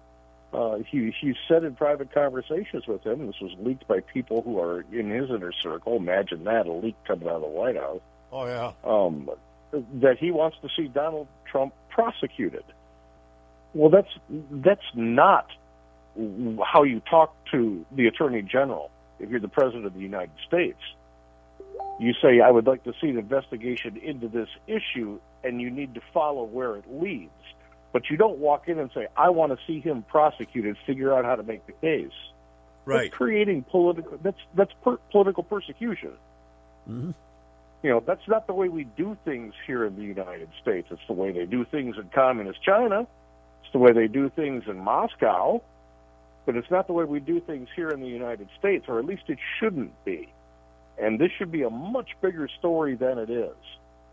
Uh, 0.53 0.77
he 0.89 1.13
he 1.21 1.35
said 1.49 1.65
in 1.65 1.75
private 1.75 2.15
conversations 2.15 2.87
with 2.87 3.05
him, 3.05 3.27
this 3.27 3.41
was 3.41 3.57
leaked 3.59 3.89
by 3.89 3.99
people 4.01 4.43
who 4.43 4.61
are 4.61 4.85
in 4.93 5.11
his 5.11 5.29
inner 5.31 5.53
circle. 5.53 5.97
Imagine 5.97 6.45
that 6.45 6.69
a 6.69 6.73
leak 6.73 6.95
coming 7.05 7.27
out 7.27 7.37
of 7.37 7.43
the 7.43 7.49
White 7.49 7.77
House. 7.77 8.03
Oh 8.31 8.47
yeah. 8.47 8.73
Um, 8.85 9.31
that 9.95 10.17
he 10.17 10.31
wants 10.31 10.59
to 10.63 10.69
see 10.77 10.87
Donald 10.87 11.27
Trump 11.51 11.75
prosecuted. 11.91 12.65
Well, 13.75 13.91
that's 13.91 14.13
that's 14.51 14.85
not 14.95 15.47
how 16.65 16.83
you 16.83 17.01
talk 17.01 17.35
to 17.53 17.87
the 17.93 18.07
Attorney 18.07 18.43
General 18.43 18.91
if 19.19 19.31
you're 19.31 19.41
the 19.41 19.49
President 19.49 19.87
of 19.87 19.95
the 19.95 20.01
United 20.01 20.35
States. 20.47 20.81
You 21.99 22.13
say, 22.21 22.41
I 22.41 22.51
would 22.51 22.67
like 22.67 22.85
to 22.85 22.93
see 23.01 23.09
an 23.09 23.19
investigation 23.19 23.97
into 23.97 24.29
this 24.29 24.49
issue, 24.67 25.21
and 25.45 25.61
you 25.61 25.71
need 25.71 25.95
to 25.95 26.01
follow 26.13 26.45
where 26.45 26.77
it 26.77 26.85
leads. 26.91 27.31
But 27.93 28.11
you 28.11 28.17
don't 28.17 28.39
walk 28.39 28.69
in 28.69 28.79
and 28.79 28.91
say, 28.95 29.07
I 29.17 29.31
want 29.31 29.53
to 29.53 29.59
see 29.67 29.81
him 29.81 30.03
prosecuted, 30.03 30.77
figure 30.87 31.15
out 31.15 31.25
how 31.25 31.37
to 31.37 31.43
make 31.43 31.67
the 31.67 31.73
case. 31.73 32.11
Right. 32.85 33.11
That's 33.11 33.17
creating 33.17 33.65
political, 33.65 34.19
that's, 34.23 34.41
that's 34.55 34.73
per, 34.83 34.97
political 35.11 35.43
persecution. 35.43 36.13
Mm-hmm. 36.91 37.11
You 37.83 37.91
know, 37.91 38.03
that's 38.05 38.27
not 38.27 38.47
the 38.47 38.55
way 38.55 38.69
we 38.69 38.85
do 38.85 39.17
things 39.25 39.55
here 39.67 39.85
in 39.85 39.97
the 39.97 40.05
United 40.05 40.49
States. 40.61 40.89
It's 40.91 41.03
the 41.07 41.13
way 41.13 41.33
they 41.33 41.47
do 41.47 41.65
things 41.65 41.97
in 41.97 42.09
communist 42.15 42.63
China. 42.63 43.07
The 43.73 43.79
way 43.79 43.93
they 43.93 44.09
do 44.09 44.29
things 44.29 44.65
in 44.67 44.79
Moscow. 44.79 45.63
But 46.45 46.57
it's 46.57 46.71
not 46.71 46.87
the 46.87 46.93
way 46.93 47.05
we 47.05 47.21
do 47.21 47.41
things 47.41 47.69
here 47.75 47.91
in 47.91 48.01
the 48.01 48.09
United 48.09 48.49
States, 48.59 48.87
or 48.89 48.99
at 48.99 49.05
least 49.05 49.23
it 49.29 49.39
shouldn't 49.59 49.93
be. 50.05 50.29
And 50.99 51.19
this 51.19 51.31
should 51.39 51.53
be 51.53 51.63
a 51.63 51.71
much 51.71 52.11
bigger 52.21 52.49
story 52.59 52.97
than 52.97 53.19
it 53.19 53.31
is. 53.31 53.55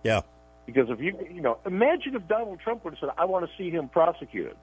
Yeah. 0.03 0.21
Because 0.65 0.89
if 0.89 0.99
you, 0.99 1.17
you 1.33 1.41
know, 1.41 1.57
imagine 1.65 2.15
if 2.15 2.27
Donald 2.27 2.59
Trump 2.59 2.83
would 2.85 2.93
have 2.93 2.99
said, 2.99 3.09
I 3.17 3.25
want 3.25 3.49
to 3.49 3.57
see 3.57 3.71
him 3.71 3.89
prosecuted. 3.89 4.55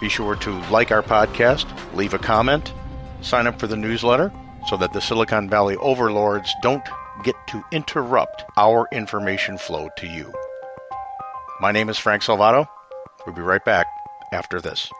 Be 0.00 0.08
sure 0.08 0.34
to 0.34 0.50
like 0.70 0.90
our 0.90 1.02
podcast, 1.02 1.66
leave 1.94 2.14
a 2.14 2.18
comment, 2.18 2.74
sign 3.22 3.46
up 3.46 3.58
for 3.58 3.66
the 3.66 3.76
newsletter 3.76 4.32
so 4.68 4.76
that 4.76 4.92
the 4.92 5.00
Silicon 5.00 5.48
Valley 5.48 5.76
overlords 5.76 6.52
don't 6.62 6.84
get 7.24 7.34
to 7.48 7.64
interrupt 7.72 8.44
our 8.56 8.88
information 8.92 9.58
flow 9.58 9.88
to 9.96 10.06
you. 10.06 10.32
My 11.60 11.72
name 11.72 11.88
is 11.88 11.98
Frank 11.98 12.22
Salvato. 12.22 12.66
We'll 13.26 13.34
be 13.34 13.42
right 13.42 13.64
back 13.64 13.86
after 14.32 14.60
this. 14.60 14.90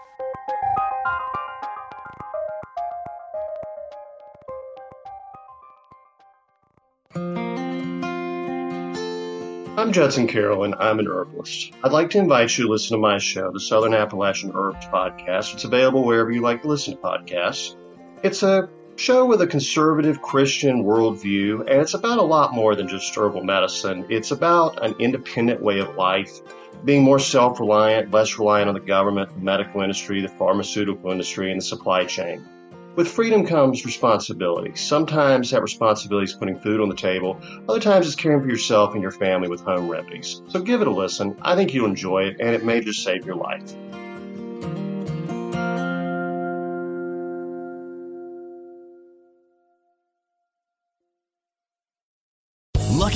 I'm 9.81 9.93
Judson 9.93 10.27
Carroll, 10.27 10.65
and 10.65 10.75
I'm 10.75 10.99
an 10.99 11.09
herbalist. 11.09 11.73
I'd 11.83 11.93
like 11.93 12.11
to 12.11 12.19
invite 12.19 12.57
you 12.59 12.67
to 12.67 12.71
listen 12.71 12.99
to 12.99 13.01
my 13.01 13.17
show, 13.17 13.51
the 13.51 13.61
Southern 13.61 13.95
Appalachian 13.95 14.53
Herbs 14.55 14.85
Podcast. 14.87 15.55
It's 15.55 15.65
available 15.65 16.05
wherever 16.05 16.31
you 16.31 16.43
like 16.43 16.61
to 16.63 16.69
listen 16.69 16.95
to 16.95 17.01
podcasts. 17.01 17.77
It's 18.23 18.43
a 18.43 18.69
show 18.97 19.25
with 19.25 19.41
a 19.41 19.47
conservative 19.47 20.21
Christian 20.21 20.85
worldview, 20.85 21.61
and 21.61 21.81
it's 21.81 21.95
about 21.95 22.19
a 22.19 22.23
lot 22.23 22.53
more 22.53 22.77
than 22.77 22.87
just 22.87 23.17
herbal 23.17 23.45
medicine. 23.45 24.05
It's 24.11 24.31
about 24.31 24.85
an 24.85 24.95
independent 24.99 25.63
way 25.63 25.79
of 25.79 25.97
life, 25.97 26.41
being 26.85 27.03
more 27.03 27.19
self 27.19 27.59
reliant, 27.61 28.11
less 28.11 28.39
reliant 28.39 28.69
on 28.69 28.75
the 28.75 28.81
government, 28.81 29.33
the 29.35 29.41
medical 29.41 29.81
industry, 29.81 30.21
the 30.21 30.29
pharmaceutical 30.29 31.11
industry, 31.11 31.51
and 31.51 31.63
the 31.63 31.65
supply 31.65 32.05
chain. 32.05 32.47
With 32.95 33.09
freedom 33.09 33.47
comes 33.47 33.87
responsibility. 33.87 34.73
Sometimes 34.75 35.53
that 35.53 35.63
responsibility 35.63 36.25
is 36.25 36.35
putting 36.35 36.61
food 36.61 36.83
on 36.83 36.91
the 36.91 36.97
table. 36.97 37.41
Other 37.71 37.81
times 37.81 38.07
it's 38.07 38.17
caring 38.17 38.43
for 38.43 38.49
yourself 38.49 38.93
and 38.93 39.01
your 39.01 39.13
family 39.13 39.49
with 39.49 39.63
home 39.63 39.89
remedies. 39.89 40.43
So 40.49 40.61
give 40.61 40.83
it 40.83 40.89
a 40.89 40.91
listen. 40.91 41.37
I 41.41 41.55
think 41.55 41.73
you'll 41.73 41.87
enjoy 41.87 42.25
it 42.25 42.37
and 42.39 42.51
it 42.51 42.67
may 42.67 42.83
just 42.83 43.03
save 43.03 43.25
your 43.25 43.37
life. 43.37 43.63